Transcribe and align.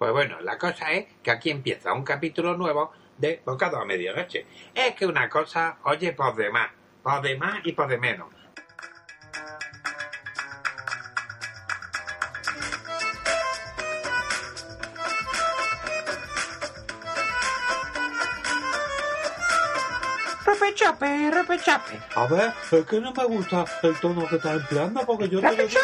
Pues 0.00 0.12
bueno, 0.12 0.40
la 0.40 0.56
cosa 0.56 0.92
es 0.92 1.08
que 1.22 1.30
aquí 1.30 1.50
empieza 1.50 1.92
un 1.92 2.04
capítulo 2.04 2.56
nuevo 2.56 2.90
de 3.18 3.42
Bocado 3.44 3.76
a 3.76 3.84
Medianoche. 3.84 4.46
Es 4.74 4.94
que 4.94 5.04
una 5.04 5.28
cosa, 5.28 5.76
oye, 5.82 6.14
por 6.14 6.34
de 6.36 6.48
más, 6.48 6.70
por 7.02 7.20
de 7.20 7.36
más 7.36 7.60
y 7.64 7.72
por 7.72 7.86
de 7.86 7.98
menos. 7.98 8.28
Repechape, 20.46 21.30
repechape. 21.30 22.00
A 22.14 22.26
ver, 22.26 22.54
es 22.70 22.86
que 22.86 23.00
no 23.02 23.12
me 23.12 23.24
gusta 23.26 23.66
el 23.82 24.00
tono 24.00 24.26
que 24.26 24.36
estás 24.36 24.62
empleando 24.62 25.04
porque 25.04 25.28
yo 25.28 25.42
te 25.42 25.54
lo 25.54 25.66
digo. 25.66 25.80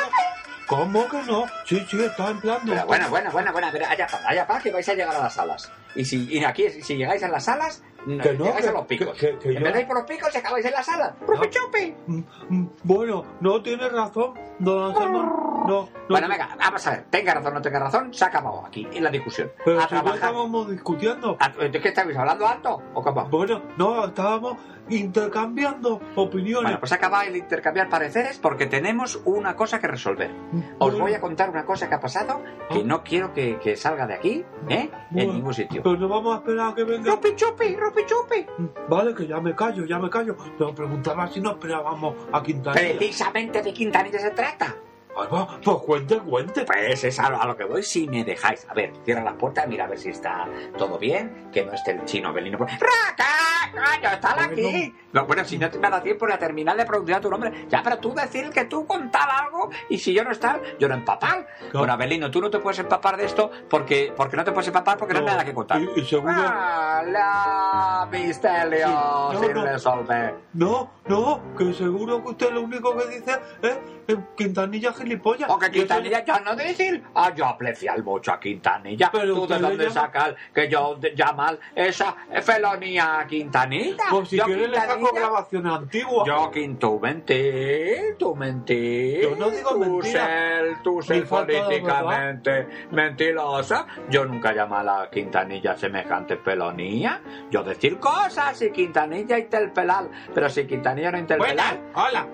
¿Cómo 0.66 1.08
que 1.08 1.22
no? 1.22 1.44
Sí, 1.64 1.84
sí, 1.88 2.02
estás 2.04 2.30
empleando. 2.30 2.72
Pero 2.72 2.86
bueno, 2.86 3.08
bueno, 3.08 3.30
bueno, 3.30 3.52
bueno, 3.52 3.68
pero 3.72 3.86
allá 3.86 4.06
para, 4.06 4.28
allá 4.28 4.46
para 4.46 4.60
que 4.60 4.72
vais 4.72 4.88
a 4.88 4.94
llegar 4.94 5.14
a 5.14 5.18
las 5.20 5.34
salas. 5.34 5.70
Y 5.94 6.04
si 6.04 6.24
y 6.28 6.44
aquí, 6.44 6.68
si 6.70 6.96
llegáis 6.96 7.22
a 7.22 7.28
las 7.28 7.44
salas, 7.44 7.82
no, 8.04 8.22
Que 8.22 8.32
no, 8.34 8.44
llegáis 8.46 8.64
que- 8.64 8.68
a 8.68 8.72
los 8.72 8.86
picos. 8.86 9.16
que- 9.16 9.30
que- 9.30 9.38
que 9.38 9.48
en 9.56 9.64
yo- 9.64 9.72
de 9.72 9.80
ir 9.80 9.86
por 9.86 9.96
los 9.96 10.06
picos, 10.06 10.34
y 10.34 10.38
acabáis 10.38 10.66
en 10.66 10.72
la 10.72 10.82
sala. 10.82 11.14
¡Repechape! 11.26 11.96
Mm, 12.06 12.20
mm, 12.48 12.68
Bueno, 12.82 13.24
no 13.40 13.62
tienes 13.62 13.90
razón, 13.92 14.34
don 14.58 14.90
Anselmo. 14.90 15.22
No, 15.22 15.66
no. 15.66 15.88
Bueno, 16.08 16.28
venga, 16.28 16.48
vamos 16.58 16.86
a 16.86 16.90
ver. 16.90 17.04
Tenga 17.10 17.34
razón, 17.34 17.54
no 17.54 17.62
tenga 17.62 17.78
razón, 17.80 18.12
se 18.14 18.24
ha 18.24 18.28
acabado 18.28 18.64
aquí, 18.66 18.86
en 18.92 19.02
la 19.02 19.10
discusión. 19.10 19.50
Pero 19.64 19.80
a 19.80 19.88
si 19.88 19.94
no 19.94 20.14
estábamos 20.14 20.70
discutiendo. 20.70 21.36
A- 21.40 21.48
¿De 21.48 21.80
qué 21.80 21.88
estáis 21.88 22.16
hablando 22.16 22.46
alto? 22.46 22.82
¿O 22.94 23.02
cómo? 23.02 23.24
Bueno, 23.28 23.62
no, 23.76 24.04
estábamos 24.06 24.56
intercambiando 24.88 26.00
opiniones. 26.14 26.62
Bueno, 26.64 26.80
pues 26.80 26.92
acaba 26.92 27.24
el 27.24 27.36
intercambiar 27.36 27.88
pareceres 27.88 28.38
porque 28.38 28.66
tenemos 28.66 29.20
una 29.24 29.56
cosa 29.56 29.78
que 29.80 29.86
resolver. 29.88 30.30
Os 30.78 30.98
voy 30.98 31.14
a 31.14 31.20
contar 31.20 31.50
una 31.50 31.64
cosa 31.64 31.88
que 31.88 31.94
ha 31.94 32.00
pasado 32.00 32.42
que 32.70 32.78
Ah. 32.80 32.82
no 32.84 33.02
quiero 33.02 33.32
que, 33.32 33.58
que 33.58 33.76
salga 33.76 34.06
de 34.06 34.14
aquí, 34.14 34.44
¿eh? 34.68 34.90
bueno, 35.10 35.30
En 35.30 35.36
ningún 35.36 35.54
sitio. 35.54 35.82
Pero 35.82 35.96
no 35.96 36.08
vamos 36.08 36.34
a 36.34 36.38
esperar 36.38 36.72
a 36.72 36.74
que 36.74 36.84
venga. 36.84 37.10
¡Rupi 37.12 37.34
chupi, 37.34 37.76
rupi 37.76 38.02
chupi! 38.06 38.46
Vale, 38.88 39.14
que 39.14 39.26
ya 39.26 39.40
me 39.40 39.54
callo, 39.54 39.84
ya 39.84 39.98
me 39.98 40.10
callo. 40.10 40.36
Pero 40.58 40.74
preguntaba 40.74 41.26
si 41.28 41.40
no 41.40 41.50
esperábamos 41.52 42.14
a 42.32 42.42
Quintanilla. 42.42 42.96
Precisamente 42.98 43.62
de 43.62 43.72
Quintanilla 43.72 44.18
se 44.18 44.30
trata. 44.30 44.74
Va, 45.16 45.58
pues 45.64 45.76
cuente, 45.78 46.18
cuente. 46.18 46.64
Pues 46.64 47.04
es 47.04 47.18
a 47.18 47.30
lo, 47.30 47.40
a 47.40 47.46
lo 47.46 47.56
que 47.56 47.64
voy 47.64 47.82
si 47.82 48.06
me 48.08 48.22
dejáis. 48.24 48.66
A 48.68 48.74
ver, 48.74 48.92
cierra 49.04 49.22
las 49.24 49.34
puertas, 49.34 49.66
mira 49.66 49.84
a 49.84 49.88
ver 49.88 49.98
si 49.98 50.10
está 50.10 50.46
todo 50.76 50.98
bien, 50.98 51.48
que 51.52 51.64
no 51.64 51.72
esté 51.72 51.92
el 51.92 52.04
chino 52.04 52.32
Belino. 52.32 52.58
por- 52.58 52.68
¡Raca! 52.68 53.24
¡Coño, 53.72 54.10
Bueno. 54.22 54.42
aquí! 54.52 54.94
No, 55.12 55.26
bueno, 55.26 55.44
si 55.44 55.58
no 55.58 55.68
te 55.70 55.78
me 55.78 55.88
da 55.90 56.02
tiempo 56.02 56.26
de 56.26 56.36
terminar 56.38 56.76
de 56.76 56.84
pronunciar 56.84 57.20
tu 57.20 57.30
nombre. 57.30 57.66
Ya, 57.68 57.82
pero 57.82 57.98
tú 57.98 58.14
decir 58.14 58.50
que 58.50 58.64
tú 58.66 58.86
contar 58.86 59.28
algo 59.30 59.70
y 59.88 59.98
si 59.98 60.12
yo 60.12 60.22
no 60.24 60.30
estar, 60.30 60.60
yo 60.78 60.88
no 60.88 60.94
empapar. 60.94 61.46
Claro. 61.58 61.78
Bueno, 61.78 61.92
Abelino, 61.94 62.30
tú 62.30 62.40
no 62.40 62.50
te 62.50 62.58
puedes 62.58 62.78
empapar 62.78 63.16
de 63.16 63.24
esto 63.24 63.50
porque, 63.68 64.12
porque 64.16 64.36
no 64.36 64.44
te 64.44 64.52
puedes 64.52 64.68
empapar 64.68 64.96
porque 64.98 65.14
no, 65.14 65.20
hay 65.20 65.26
nada 65.26 65.44
que 65.44 65.54
contar. 65.54 65.80
Y, 65.80 66.00
y 66.00 66.04
seguro. 66.04 66.32
¡Ah, 66.36 67.02
la 67.06 68.08
misterio 68.10 68.86
Sí, 68.86 68.92
no, 69.34 69.40
sin 69.42 69.52
no. 69.54 69.64
resolver! 69.64 70.34
No, 70.52 70.90
no, 71.06 71.40
que 71.56 71.72
seguro 71.72 72.22
que 72.22 72.30
usted 72.30 72.50
lo 72.52 72.60
único 72.62 72.96
que 72.96 73.06
dice 73.06 73.38
es 73.62 73.78
eh, 74.08 74.16
Quintanilla 74.36 74.92
gilipollas. 75.06 75.48
Porque 75.48 75.70
Quintanilla 75.70 76.24
ya 76.24 76.40
no 76.40 76.56
decir, 76.56 77.02
ah, 77.14 77.32
yo 77.34 77.46
apreciar 77.46 78.02
mucho 78.02 78.32
a 78.32 78.40
Quintanilla. 78.40 79.10
Pero 79.12 79.34
¿Tú 79.34 79.46
de 79.46 79.58
dónde 79.58 79.90
sacas 79.90 80.34
que 80.52 80.68
yo 80.68 80.98
llamar 81.14 81.58
esa 81.74 82.14
felonía 82.42 83.20
a 83.20 83.26
Quintanilla? 83.26 84.04
Pues 84.10 84.28
si 84.28 84.36
Yo 84.36 84.44
quiere 84.44 84.68
le 84.68 84.76
saco 84.76 85.10
grabaciones 85.14 85.72
antiguas. 85.72 86.26
Yo, 86.26 86.50
Quinto, 86.50 86.98
mentir, 86.98 88.16
tú 88.18 88.34
mentir. 88.34 89.22
Yo 89.22 89.36
no 89.36 89.50
digo 89.50 89.70
tú 89.70 89.78
mentira. 89.78 90.26
Ser, 90.26 90.82
tú 90.82 91.02
ser 91.02 91.26
políticamente 91.26 92.66
mentirosa. 92.90 93.86
Yo 94.10 94.24
nunca 94.24 94.52
llamé 94.52 94.76
a 94.76 94.82
la 94.82 95.10
Quintanilla 95.10 95.76
semejante 95.76 96.36
felonía. 96.36 97.20
Yo 97.50 97.62
decir 97.62 97.98
cosas 97.98 98.60
y 98.62 98.70
Quintanilla 98.70 99.38
interpelar. 99.38 100.08
Pero 100.34 100.48
si 100.48 100.66
Quintanilla 100.66 101.12
no 101.12 101.18
interpelar... 101.18 101.78
Buenas, 101.94 101.96
hola, 102.08 102.26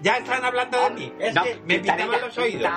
ya 0.00 0.16
están 0.18 0.44
hablando 0.44 0.80
de 0.84 0.90
mí. 0.90 1.12
Es 1.18 1.34
No, 1.34 1.42
que 1.42 1.60
me 1.64 1.80
Quintanilla, 1.80 2.19
los 2.20 2.38
oídos. 2.38 2.70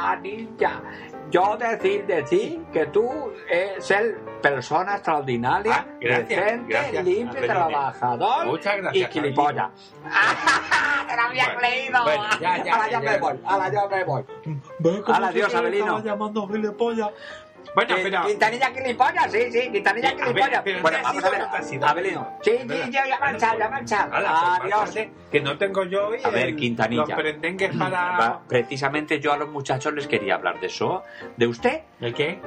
Yo 1.31 1.57
decir 1.57 2.05
de 2.05 2.21
ti 2.23 2.61
que 2.71 2.85
tú 2.87 3.09
es 3.49 3.89
el 3.91 4.15
persona 4.41 4.93
extraordinaria, 4.95 5.73
Ah, 5.73 5.87
gracias, 5.99 6.27
decente, 6.29 6.73
gracias, 6.73 7.05
limpio, 7.05 7.41
trabajador 7.41 8.45
Muchas 8.45 8.75
y 8.75 8.81
gracias, 8.81 9.09
gilipollas. 9.11 9.69
¡Te 11.07 11.15
lo 11.15 11.21
había 11.21 11.43
Bueno, 11.45 11.59
creído! 11.59 12.03
bueno, 12.03 12.23
ya, 12.39 12.63
ya, 12.63 12.73
ahora 12.75 12.85
ya, 12.87 12.91
ya, 12.91 12.99
me 13.11 13.17
voy, 13.17 13.39
ahora 13.45 13.71
ya 13.71 13.87
me 13.87 14.03
voy. 14.03 14.23
¿Ves 14.79 15.01
cómo 15.01 15.25
adiós, 15.25 15.55
Abelino. 15.55 15.85
estaba 15.85 16.01
llamando 16.03 16.47
gilipollas? 16.47 17.09
Bueno, 17.75 17.95
pero. 18.03 18.25
Quintanilla 18.25 18.71
gilipollas, 18.71 19.31
sí, 19.31 19.51
sí, 19.51 19.71
Quintanilla 19.71 20.09
a 20.09 20.13
ver, 20.13 20.23
gilipollas. 20.25 20.63
bueno, 20.81 20.89
¿te 20.89 20.95
has 20.95 21.03
vamos 21.03 21.23
a 21.23 21.29
ver, 21.29 21.73
ido? 21.73 21.87
Abelino. 21.87 22.37
Sí, 22.41 22.51
sí, 22.61 22.91
ya, 22.91 23.07
ya 23.07 23.19
marcha, 23.19 23.57
ya 23.57 23.69
marcha. 23.69 24.03
Hala, 24.11 24.57
pues, 24.61 24.73
Adiós. 24.73 24.79
pásate, 24.81 25.11
que 25.31 25.41
no 25.41 25.57
tengo 25.57 25.83
yo 25.85 26.07
hoy 26.09 26.19
A 26.23 26.29
ver, 26.29 26.55
Quintanilla. 26.55 27.05
los 27.07 27.75
para... 27.77 28.39
Precisamente 28.47 29.19
yo 29.19 29.33
a 29.33 29.37
los 29.37 29.49
muchachos 29.49 29.93
les 29.93 30.07
quería 30.07 30.35
hablar 30.35 30.59
de 30.59 30.67
eso. 30.67 31.03
¿De 31.37 31.47
usted? 31.47 31.81
¿El 31.99 32.13
qué? 32.13 32.39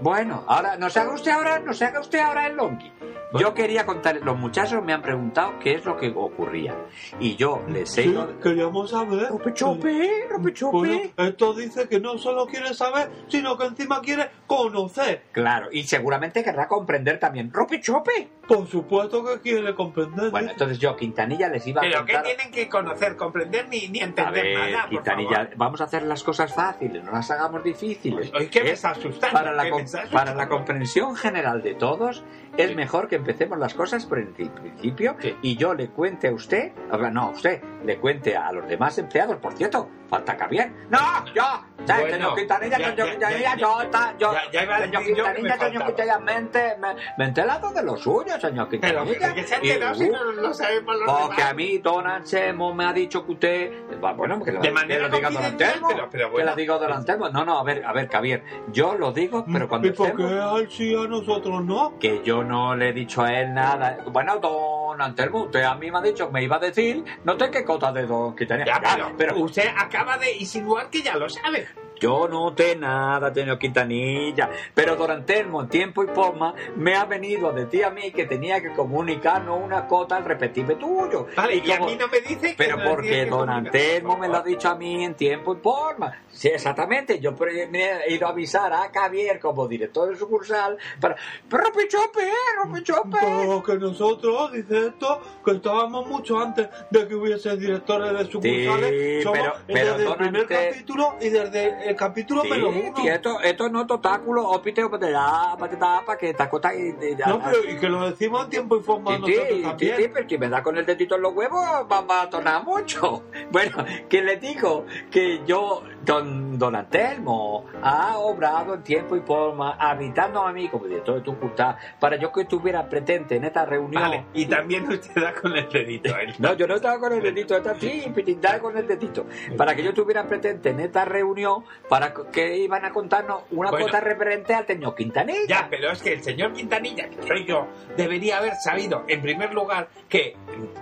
Bueno, 0.00 0.44
ahora, 0.48 0.76
no 0.76 0.90
se 0.90 0.98
haga 1.00 1.14
usted 1.14 1.30
ahora, 1.30 1.58
no 1.60 1.72
se 1.72 1.84
haga 1.84 2.00
usted 2.00 2.18
ahora 2.18 2.46
el 2.46 2.56
longi. 2.56 2.92
Yo 3.38 3.54
quería 3.54 3.86
contar, 3.86 4.16
los 4.22 4.38
muchachos 4.38 4.82
me 4.84 4.92
han 4.92 5.02
preguntado 5.02 5.58
qué 5.58 5.74
es 5.74 5.84
lo 5.84 5.96
que 5.96 6.12
ocurría. 6.14 6.74
Y 7.18 7.36
yo 7.36 7.62
les 7.68 7.96
he 7.98 8.02
Sí, 8.04 8.08
ido... 8.10 8.38
queríamos 8.40 8.90
saber. 8.90 9.28
Ropechope, 9.30 10.26
ropechope. 10.30 10.76
Bueno, 10.76 11.10
esto 11.16 11.54
dice 11.54 11.88
que 11.88 11.98
no 12.00 12.18
solo 12.18 12.46
quiere 12.46 12.74
saber, 12.74 13.10
sino 13.28 13.56
que 13.56 13.66
encima 13.66 14.00
quiere 14.00 14.28
conocer. 14.46 15.22
Claro, 15.32 15.68
y 15.72 15.84
seguramente 15.84 16.42
querrá 16.44 16.68
comprender 16.68 17.18
también. 17.18 17.50
¡Ropechope! 17.52 18.28
Por 18.46 18.66
supuesto 18.66 19.24
que 19.24 19.40
quiere 19.40 19.74
comprender. 19.74 20.30
Bueno, 20.30 20.50
entonces 20.50 20.78
yo, 20.78 20.94
Quintanilla, 20.96 21.48
les 21.48 21.66
iba 21.66 21.80
a 21.80 21.84
Pero 21.84 21.98
contar... 21.98 22.22
tienen 22.24 22.50
que 22.50 22.68
conocer, 22.68 23.16
comprender 23.16 23.68
ni, 23.68 23.88
ni 23.88 24.00
A 24.00 24.04
entender 24.04 24.42
ver, 24.44 24.70
nada, 24.72 24.82
por 24.82 24.90
Quintanilla, 24.90 25.36
favor. 25.36 25.56
vamos 25.56 25.80
a 25.80 25.84
hacer 25.84 26.02
las 26.02 26.22
cosas 26.22 26.52
fáciles, 26.52 27.02
no 27.02 27.12
las 27.12 27.30
hagamos 27.30 27.62
difíciles. 27.64 28.30
Me 28.32 28.70
está 28.70 28.90
asustando. 28.90 29.32
para 29.38 29.52
la, 29.52 29.70
com- 29.70 29.84
para 30.12 30.34
la 30.34 30.48
comprensión 30.48 31.14
general 31.16 31.62
de 31.62 31.74
todos, 31.74 32.24
es 32.56 32.74
mejor 32.76 33.08
que 33.08 33.21
empecemos 33.22 33.58
las 33.58 33.74
cosas 33.74 34.04
por 34.06 34.18
el 34.18 34.28
principio 34.28 35.16
Sí. 35.20 35.36
y 35.42 35.56
yo 35.56 35.74
le 35.74 35.88
cuente 35.90 36.28
a 36.28 36.32
usted, 36.32 36.72
no, 37.12 37.20
a 37.22 37.30
usted, 37.30 37.62
le 37.84 37.96
cuente 37.98 38.36
a 38.36 38.50
los 38.52 38.66
demás 38.68 38.98
empleados, 38.98 39.36
por 39.36 39.52
cierto, 39.54 39.88
falta 40.08 40.36
Javier. 40.38 40.70
¡No! 40.90 40.98
¡Yo! 41.34 41.42
Ya, 41.84 41.98
Bueno, 41.98 42.14
señor 42.14 42.34
Quintanilla, 42.36 42.78
ya, 42.78 42.94
Quintanilla, 42.94 43.56
yo, 43.56 43.80
está, 43.82 44.14
yo, 44.18 44.32
yo 44.32 44.60
que 44.60 44.66
me 44.66 45.04
Quintanilla, 45.04 45.58
señor. 45.58 45.86
Quintanilla, 45.86 46.18
mente, 46.20 46.76
me, 46.80 46.94
me 47.18 47.24
he 47.24 47.28
enterado 47.28 47.72
de 47.72 47.82
lo 47.82 47.96
suyo, 47.96 48.38
señor 48.40 48.68
Pero 48.70 49.04
Quintanilla. 49.04 49.34
que 49.34 49.42
se 49.42 49.54
ha 49.54 49.58
enterado 49.58 49.94
si 49.96 50.04
uh, 50.08 50.12
no 50.12 50.22
lo 50.32 50.54
sabemos 50.54 50.94
los 51.00 51.10
porque 51.12 51.36
demás. 51.36 51.50
a 51.50 51.54
mí 51.54 51.78
Don 51.78 52.06
Anselmo 52.06 52.72
me 52.74 52.84
ha 52.84 52.92
dicho 52.92 53.24
que 53.26 53.32
usted... 53.32 53.72
Bueno, 54.16 54.40
que 54.44 54.52
lo, 54.52 54.60
De 54.60 54.70
manera 54.70 55.06
que 55.06 55.10
lo 55.10 55.16
diga 55.16 55.30
Don 55.30 55.44
Anselmo. 55.44 55.88
pero- 55.88 56.08
pero 56.10 56.26
Que 56.26 56.32
bueno. 56.32 56.50
lo 56.50 56.56
diga 56.56 56.78
Don 56.78 56.92
Anselmo. 56.92 57.28
No, 57.30 57.44
no, 57.44 57.58
a 57.58 57.64
ver, 57.64 57.84
a 57.84 57.92
ver, 57.92 58.08
Javier. 58.08 58.44
Yo 58.72 58.94
lo 58.94 59.12
digo, 59.12 59.44
pero 59.50 59.68
cuando 59.68 59.88
¿Y 59.88 59.92
por 59.92 60.14
qué 60.14 60.22
estemos... 60.22 60.54
a 60.54 60.58
él 60.60 60.70
sí 60.70 60.94
a 60.94 61.08
nosotros 61.08 61.64
no? 61.64 61.98
Que 61.98 62.22
yo 62.22 62.44
no 62.44 62.76
le 62.76 62.90
he 62.90 62.92
dicho 62.92 63.11
a 63.20 63.40
él 63.40 63.52
nada. 63.52 63.98
Bueno, 64.06 64.38
Don 64.38 65.00
Anselmo, 65.02 65.44
usted 65.44 65.62
a 65.62 65.74
mí 65.74 65.90
me 65.90 65.98
ha 65.98 66.02
dicho 66.02 66.26
que 66.26 66.32
me 66.32 66.42
iba 66.42 66.56
a 66.56 66.60
decir... 66.60 67.04
No 67.24 67.38
sé 67.38 67.50
qué 67.50 67.64
cota 67.64 67.92
de 67.92 68.06
Don 68.06 68.34
Quintanilla. 68.34 68.80
Ya, 68.80 68.96
Ya, 68.96 68.96
pero, 68.96 69.16
pero 69.16 69.38
usted 69.40 69.68
acaba 69.76 70.16
de 70.16 70.32
insinuar 70.36 70.88
que 70.88 71.02
ya 71.02 71.16
lo 71.16 71.28
sabe. 71.28 71.66
Yo 72.02 72.26
no 72.28 72.52
sé 72.56 72.74
nada, 72.74 73.32
señor 73.32 73.58
Quintanilla. 73.60 74.50
Pero 74.74 74.96
Don 74.96 75.10
Anselmo, 75.10 75.62
en 75.62 75.68
tiempo 75.68 76.02
y 76.02 76.08
forma, 76.08 76.52
me 76.76 76.96
ha 76.96 77.04
venido 77.04 77.48
a 77.48 77.52
decir 77.52 77.84
a 77.84 77.90
mí 77.90 78.10
que 78.10 78.26
tenía 78.26 78.60
que 78.60 78.72
comunicarnos 78.72 79.60
una 79.62 79.86
cota 79.86 80.16
al 80.16 80.24
repetible 80.24 80.74
tuyo. 80.74 81.26
Vale, 81.36 81.62
y, 81.64 81.70
a 81.70 81.78
como- 81.78 81.90
mí 81.90 81.96
no 81.98 82.08
me 82.08 82.20
dice 82.20 82.50
que 82.50 82.54
Pero 82.56 82.76
no 82.78 82.90
porque 82.90 83.08
que 83.10 83.26
Don. 83.26 83.48
Antelmo 83.48 84.16
me 84.18 84.26
lo 84.28 84.38
ha 84.38 84.42
dicho 84.42 84.68
a 84.68 84.74
mí 84.74 85.04
en 85.04 85.14
tiempo 85.14 85.54
y 85.54 85.58
forma. 85.58 86.12
Sí, 86.28 86.48
exactamente. 86.48 87.20
Yo 87.20 87.32
me 87.70 88.04
he 88.06 88.14
ido 88.14 88.26
a 88.26 88.30
avisar 88.30 88.72
a 88.72 88.90
Javier 88.92 89.38
como 89.38 89.68
director 89.68 90.08
de 90.10 90.16
sucursal 90.16 90.76
para... 91.00 91.14
¡Ropichope! 91.48 92.28
¡Ropichope! 92.64 93.18
Pero 93.20 93.62
que 93.62 93.74
nosotros, 93.76 94.52
dice 94.52 94.86
esto, 94.88 95.20
que 95.44 95.52
estábamos 95.52 96.06
mucho 96.08 96.38
antes 96.38 96.68
de 96.90 97.06
que 97.06 97.14
hubiese 97.14 97.56
directores 97.56 98.12
de 98.18 98.24
sucursales. 98.30 98.90
Sí, 98.90 99.22
Somos 99.22 99.38
pero- 99.38 99.54
pero 99.66 99.86
desde 99.90 100.02
el 100.02 100.04
don 100.08 100.16
primer 100.18 100.46
capítulo 100.46 101.14
y 101.20 101.28
desde 101.28 101.90
el 101.92 101.96
capítulo 101.96 102.42
menos 102.44 102.70
uno. 102.74 103.04
y 103.04 103.08
esto, 103.08 103.40
esto 103.40 103.68
no 103.68 103.82
es 103.82 103.86
totáculo, 103.86 104.48
opite, 104.48 104.82
opite, 104.84 105.10
ya, 105.10 105.54
para 105.58 105.70
que 105.70 105.76
ta- 105.76 106.02
para 106.04 106.18
que 106.18 106.34
ta 106.34 106.48
cota 106.50 106.74
y... 106.74 106.94
ya- 107.16 107.26
No, 107.28 107.40
pero 107.42 107.58
y 107.70 107.76
que 107.78 107.88
lo 107.88 108.10
decimos 108.10 108.44
en 108.44 108.50
tiempo 108.50 108.76
y 108.76 108.80
forma 108.82 109.18
nosotros 109.18 109.62
también. 109.62 109.96
sí, 109.96 110.08
pero 110.12 110.26
que 110.26 110.38
me 110.38 110.48
da 110.48 110.62
con 110.62 110.76
el 110.76 110.84
dedito 110.84 111.14
en 111.16 111.22
los 111.22 111.32
huevos 111.34 111.60
va, 111.90 112.00
va 112.00 112.22
a 112.22 112.30
tonar 112.30 112.64
mucho. 112.64 113.22
Bueno, 113.52 113.84
que 114.08 114.22
le 114.22 114.36
digo 114.38 114.86
que 115.10 115.42
yo 115.46 115.82
don, 116.04 116.41
don 116.58 116.74
Antelmo 116.76 117.66
ha 117.82 118.18
obrado 118.18 118.74
en 118.74 118.82
tiempo 118.82 119.16
y 119.16 119.20
forma, 119.20 119.72
habitando 119.78 120.42
a 120.46 120.52
mí 120.52 120.68
como 120.68 120.86
director 120.86 121.16
de 121.16 121.20
tu 121.22 121.32
facultad, 121.32 121.76
para 121.98 122.16
yo 122.16 122.32
que 122.32 122.42
estuviera 122.42 122.88
presente 122.88 123.36
en 123.36 123.44
esta 123.44 123.64
reunión. 123.64 124.02
Vale, 124.02 124.24
y 124.34 124.46
también 124.46 124.88
usted 124.88 125.14
da 125.20 125.32
con 125.34 125.56
el 125.56 125.68
dedito. 125.68 126.10
¿eh? 126.18 126.34
No, 126.38 126.54
yo 126.54 126.66
no 126.66 126.76
estaba 126.76 126.98
con 126.98 127.12
el 127.12 127.22
dedito, 127.22 127.56
está 127.56 127.72
así, 127.72 128.04
pintar 128.14 128.60
con 128.60 128.76
el 128.76 128.86
dedito. 128.86 129.26
Para 129.56 129.74
que 129.74 129.82
yo 129.82 129.90
estuviera 129.90 130.26
presente 130.26 130.70
en 130.70 130.80
esta 130.80 131.04
reunión, 131.04 131.64
para 131.88 132.12
que 132.32 132.56
iban 132.58 132.84
a 132.84 132.90
contarnos 132.90 133.42
una 133.50 133.70
Bueno. 133.70 133.86
cosa 133.86 134.00
referente 134.00 134.54
al 134.54 134.66
señor 134.66 134.94
Quintanilla. 134.94 135.46
Ya, 135.48 135.66
pero 135.70 135.90
es 135.90 136.02
que 136.02 136.12
el 136.12 136.22
señor 136.22 136.52
Quintanilla, 136.52 137.08
que 137.08 137.22
soy 137.26 137.44
yo, 137.46 137.66
debería 137.96 138.38
haber 138.38 138.54
sabido, 138.56 139.04
en 139.08 139.20
primer 139.22 139.52
lugar, 139.54 139.88
que 140.08 140.36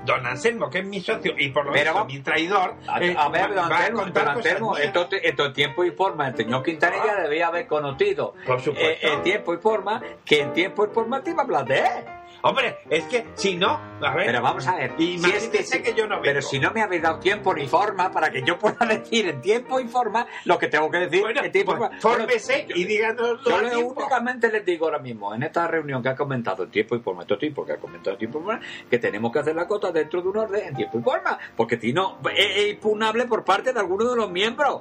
don 0.04 0.26
Anselmo, 0.26 0.68
que 0.70 0.78
es 0.80 0.86
mi 0.86 1.00
socio 1.00 1.32
y 1.38 1.50
por 1.50 1.66
lo 1.66 1.72
va- 1.72 2.04
mi 2.04 2.18
traidor, 2.20 2.74
A, 2.88 3.00
eh, 3.02 3.14
a 3.16 3.28
ver, 3.28 3.54
don 3.54 3.70
va 3.70 3.76
a 3.76 3.78
Anselmo, 3.78 4.00
contar 4.02 4.24
don 4.24 4.36
Anselmo, 4.36 4.76
esto, 4.76 5.08
esto 5.22 5.52
tiempo 5.60 5.84
y 5.84 5.90
forma. 5.90 6.28
El 6.28 6.36
señor 6.36 6.62
Quintanilla 6.62 7.16
Ah. 7.18 7.22
debía 7.22 7.48
haber 7.48 7.66
conocido 7.66 8.32
Por 8.46 8.60
supuesto. 8.62 9.06
eh, 9.06 9.12
en 9.12 9.22
tiempo 9.22 9.52
y 9.52 9.58
forma 9.58 10.02
que 10.24 10.40
en 10.40 10.52
tiempo 10.54 10.86
y 10.86 10.88
forma 10.88 11.22
te 11.22 11.30
iba 11.32 11.42
a 11.42 11.44
hablar 11.44 11.66
de 11.66 11.78
él. 11.80 12.04
Hombre, 12.42 12.78
es 12.88 13.04
que 13.04 13.26
si 13.34 13.54
no, 13.56 13.78
a 14.00 14.14
ver, 14.14 14.24
Pero 14.24 14.40
vamos 14.40 14.66
a 14.66 14.74
ver. 14.76 14.92
Y 14.96 15.18
si 15.18 15.26
es 15.30 15.48
que, 15.48 15.58
imagínese 15.58 15.82
que 15.82 15.92
yo 15.92 16.06
no 16.06 16.22
Pero 16.22 16.36
vengo. 16.36 16.48
si 16.48 16.58
no 16.58 16.70
me 16.70 16.80
habéis 16.80 17.02
dado 17.02 17.18
tiempo 17.20 17.52
ni 17.52 17.66
forma 17.66 18.10
para 18.10 18.30
que 18.30 18.42
yo 18.42 18.58
pueda 18.58 18.78
decir 18.88 19.28
en 19.28 19.42
tiempo 19.42 19.78
y 19.78 19.86
forma 19.88 20.26
lo 20.46 20.58
que 20.58 20.68
tengo 20.68 20.90
que 20.90 21.00
decir 21.00 21.20
bueno, 21.20 21.42
en 21.44 21.52
tiempo 21.52 21.74
y 21.74 21.76
pues, 21.76 21.90
forma. 22.00 22.00
fórmese 22.00 22.64
Bueno, 22.64 22.80
y 22.80 22.84
díganos 22.86 23.44
Yo 23.44 23.60
le- 23.60 23.76
únicamente 23.76 24.50
les 24.50 24.64
digo 24.64 24.86
ahora 24.86 25.00
mismo, 25.00 25.34
en 25.34 25.42
esta 25.42 25.68
reunión 25.68 26.02
que 26.02 26.08
ha 26.08 26.16
comentado 26.16 26.62
en 26.64 26.70
tiempo 26.70 26.96
y 26.96 27.00
forma, 27.00 27.20
estos 27.24 27.38
tipos 27.38 27.66
que 27.66 27.72
ha 27.74 27.76
comentado 27.76 28.12
en 28.12 28.18
tiempo 28.20 28.38
y 28.38 28.42
forma, 28.42 28.60
que 28.88 28.98
tenemos 28.98 29.30
que 29.30 29.38
hacer 29.40 29.54
la 29.54 29.66
cota 29.66 29.92
dentro 29.92 30.22
de 30.22 30.28
un 30.28 30.36
orden 30.38 30.66
en 30.68 30.74
tiempo 30.74 30.98
y 30.98 31.02
forma, 31.02 31.38
porque 31.54 31.78
si 31.78 31.92
no, 31.92 32.16
es, 32.34 32.56
es 32.56 32.70
impugnable 32.70 33.26
por 33.26 33.44
parte 33.44 33.74
de 33.74 33.80
alguno 33.80 34.08
de 34.08 34.16
los 34.16 34.30
miembros. 34.30 34.80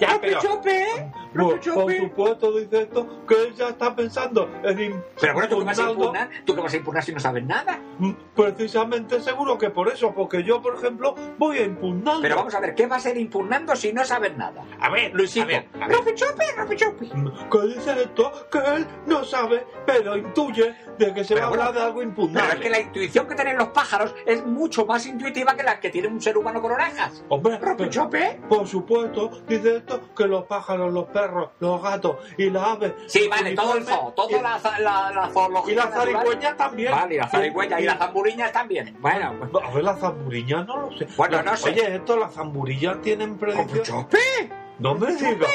Ya, 0.00 0.18
pero, 0.20 0.40
Chope, 0.40 0.86
Por, 1.34 1.60
por 1.74 1.92
supuesto, 1.96 2.52
dice 2.58 2.82
esto, 2.82 3.24
que 3.28 3.34
él 3.34 3.54
ya 3.54 3.68
está 3.68 3.94
pensando 3.94 4.48
en 4.64 5.02
Pero 5.20 5.34
bueno, 5.34 5.48
¿tú 5.48 5.58
qué 5.60 5.64
vas 5.64 5.78
a 5.78 5.90
impugnar? 5.90 6.30
¿Tú 6.44 6.54
qué 6.54 6.60
vas 6.60 6.72
a 6.72 6.76
impugnar 6.76 7.04
si 7.04 7.12
no 7.12 7.20
sabes 7.20 7.44
nada? 7.44 7.78
Mm, 7.98 8.12
Precisamente 8.34 9.20
seguro 9.20 9.56
que 9.58 9.70
por 9.70 9.88
eso, 9.88 10.12
porque 10.14 10.42
yo, 10.42 10.60
por 10.60 10.74
ejemplo, 10.76 11.14
voy 11.38 11.58
a 11.58 11.62
impugnarlo. 11.64 12.22
Pero 12.22 12.36
vamos 12.36 12.54
a 12.54 12.60
ver, 12.60 12.74
¿qué 12.74 12.86
va 12.86 12.96
a 12.96 13.00
ser 13.00 13.16
impugnando 13.16 13.76
si 13.76 13.92
no 13.92 14.04
sabes 14.04 14.36
nada? 14.36 14.62
a 14.80 14.90
ver, 14.90 15.14
Luisito, 15.14 15.44
a 15.44 15.48
ver, 15.48 15.68
a 15.80 15.86
ver. 15.86 16.14
Chope, 16.14 16.44
Rope 16.56 16.76
Chope. 16.76 17.06
Mm, 17.14 17.28
¿Qué 17.50 17.66
dice 17.68 18.02
esto? 18.02 18.32
Que 18.50 18.58
él 18.58 18.86
no 19.06 19.24
sabe, 19.24 19.64
pero 19.86 20.16
intuye 20.16 20.74
de 20.98 21.14
que 21.14 21.24
se 21.24 21.34
Pero 21.34 21.40
va 21.42 21.46
a 21.46 21.48
bueno, 21.50 21.62
hablar 21.64 21.74
de 21.74 21.80
algo 21.86 21.98
Pero 21.98 22.08
impugnable. 22.10 22.54
es 22.54 22.60
que 22.60 22.70
la 22.70 22.80
intuición 22.80 23.26
que 23.28 23.34
tienen 23.34 23.56
los 23.56 23.68
pájaros 23.68 24.14
es 24.26 24.44
mucho 24.44 24.84
más 24.86 25.06
intuitiva 25.06 25.54
que 25.56 25.62
la 25.62 25.78
que 25.80 25.90
tiene 25.90 26.08
un 26.08 26.20
ser 26.20 26.36
humano 26.36 26.60
con 26.60 26.72
orejas. 26.72 27.24
Hombre, 27.28 27.58
pero- 27.60 27.88
Chope. 27.88 28.40
por 28.48 28.66
supuesto, 28.66 29.30
dice 29.52 29.76
esto 29.76 30.00
que 30.16 30.26
los 30.26 30.44
pájaros, 30.44 30.92
los 30.92 31.06
perros, 31.06 31.50
los 31.60 31.82
gatos 31.82 32.16
y 32.36 32.50
las 32.50 32.62
aves. 32.68 32.92
Sí, 33.06 33.28
vale, 33.28 33.54
todo 33.54 33.76
el 33.76 33.84
zoo, 33.84 34.12
toda 34.12 34.42
la, 34.42 34.60
la, 34.80 35.12
la 35.12 35.28
zoología 35.30 35.72
Y 35.72 35.76
las 35.76 35.90
zarigüeñas 35.90 36.56
también. 36.56 36.92
Vale, 36.92 37.14
y 37.14 37.18
las 37.18 37.30
zarigüeyas 37.30 37.80
y 37.80 37.84
las 37.84 37.98
zamburiñas 37.98 38.52
también. 38.52 38.96
Bueno, 39.00 39.34
pues, 39.50 39.64
A 39.64 39.70
ver, 39.70 39.84
las 39.84 40.00
zamburillas 40.00 40.66
no 40.66 40.76
lo 40.76 40.98
sé. 40.98 41.06
Bueno, 41.16 41.42
no 41.42 41.56
sé. 41.56 41.70
Oye, 41.70 41.96
esto, 41.96 42.16
las 42.16 42.34
zamburillas 42.34 43.00
tienen 43.00 43.38
predicción. 43.38 43.82
Chope. 43.84 44.61
No 44.82 44.96
me 44.96 45.14
digas. 45.14 45.48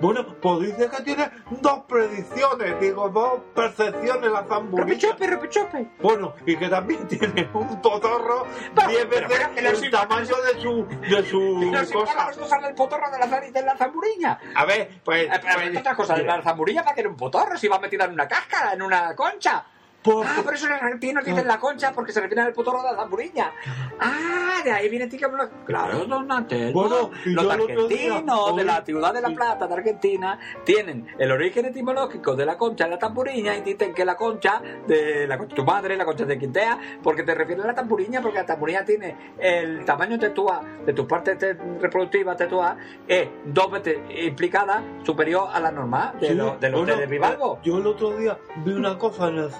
Bueno, 0.00 0.24
pues 0.40 0.60
dice 0.60 0.88
que 0.88 1.02
tiene 1.02 1.30
dos 1.60 1.80
predicciones, 1.86 2.80
digo, 2.80 3.08
dos 3.10 3.40
percepciones 3.54 4.30
la 4.32 4.38
Rope 4.38 4.48
zamburilla. 4.48 4.98
Chope, 5.10 5.26
Rope 5.26 5.48
Chope. 5.50 5.90
Bueno, 6.00 6.34
y 6.46 6.56
que 6.56 6.68
también 6.68 7.06
tiene 7.06 7.50
un 7.52 7.82
potorro 7.82 8.46
diez 8.88 9.08
veces 9.08 9.48
el 9.56 9.90
tamaño 9.90 10.34
de 10.36 10.60
su, 10.60 10.86
de 10.86 11.24
su 11.26 11.92
cosa. 11.92 12.30
usar 12.40 12.64
el 12.64 12.74
potorro 12.74 13.10
de 13.10 13.18
la, 13.18 13.40
de 13.40 13.62
la 13.62 13.76
zamburilla. 13.76 14.40
A 14.54 14.64
ver, 14.64 15.00
pues, 15.04 15.24
Eh, 15.26 15.30
pero 15.42 15.54
pues, 15.54 15.76
otra 15.78 15.94
cosa, 15.94 16.16
la 16.16 16.42
zamburilla 16.42 16.82
va 16.82 16.92
a 16.92 16.94
tener 16.94 17.10
un 17.10 17.16
potorro 17.16 17.56
si 17.58 17.68
va 17.68 17.78
metida 17.78 18.06
en 18.06 18.12
una 18.12 18.26
cáscara, 18.26 18.72
en 18.72 18.80
una 18.82 19.14
concha. 19.14 19.66
Ah, 20.04 20.40
por 20.44 20.54
eso 20.54 20.68
los 20.68 20.80
argentinos 20.80 21.24
dicen 21.24 21.46
la 21.46 21.58
concha 21.58 21.92
porque 21.92 22.12
se 22.12 22.20
refieren 22.20 22.46
al 22.46 22.52
potorro 22.52 22.82
de 22.82 22.90
la 22.92 22.96
zamburilla. 22.96 23.52
Ah, 24.00 24.60
de 24.64 24.70
ahí 24.72 24.88
viene 24.88 25.06
tica 25.06 25.30
Claro, 25.64 26.04
don 26.06 26.30
Antelmo. 26.30 26.72
Bueno, 26.88 27.10
los 27.24 27.50
argentinos 27.50 28.56
de 28.56 28.64
la 28.64 28.84
ciudad 28.84 29.12
de 29.14 29.20
La. 29.20 29.32
Plata, 29.32 29.66
de 29.66 29.74
Argentina, 29.74 30.38
tienen 30.64 31.06
el 31.18 31.32
origen 31.32 31.64
etimológico 31.64 32.36
de 32.36 32.44
la 32.44 32.58
concha 32.58 32.84
de 32.84 32.90
la 32.90 32.98
tamburiña 32.98 33.56
y 33.56 33.62
dicen 33.62 33.94
que 33.94 34.04
la 34.04 34.14
concha 34.16 34.60
de 34.86 35.26
la 35.26 35.38
concha 35.38 35.54
de 35.54 35.56
tu 35.56 35.64
madre, 35.64 35.96
la 35.96 36.04
concha 36.04 36.24
de 36.26 36.38
Quintea, 36.38 36.78
porque 37.02 37.22
te 37.22 37.34
refieres 37.34 37.64
a 37.64 37.68
la 37.68 37.74
tamburiña, 37.74 38.20
porque 38.20 38.38
la 38.38 38.44
tamburiña 38.46 38.84
tiene 38.84 39.16
el 39.38 39.84
tamaño 39.86 40.18
tetua 40.18 40.60
de 40.84 40.92
tu 40.92 41.06
parte 41.08 41.36
te- 41.36 41.54
reproductiva 41.54 42.36
tetua 42.36 42.76
es 43.08 43.26
dos 43.46 43.70
veces 43.70 43.98
implicada 44.22 44.82
superior 45.02 45.48
a 45.52 45.58
la 45.60 45.70
normal 45.72 46.12
de, 46.20 46.28
Sí, 46.28 46.34
los 46.34 46.60
de 46.60 46.68
los 46.70 46.80
bueno, 46.84 46.96
de. 46.96 47.60
Yo 47.62 47.78
el 47.78 47.86
otro 47.86 48.10
día 48.18 48.38
vi 48.64 48.72
una 48.72 48.98
cosa 48.98 49.28
en 49.28 49.38
el 49.38 49.52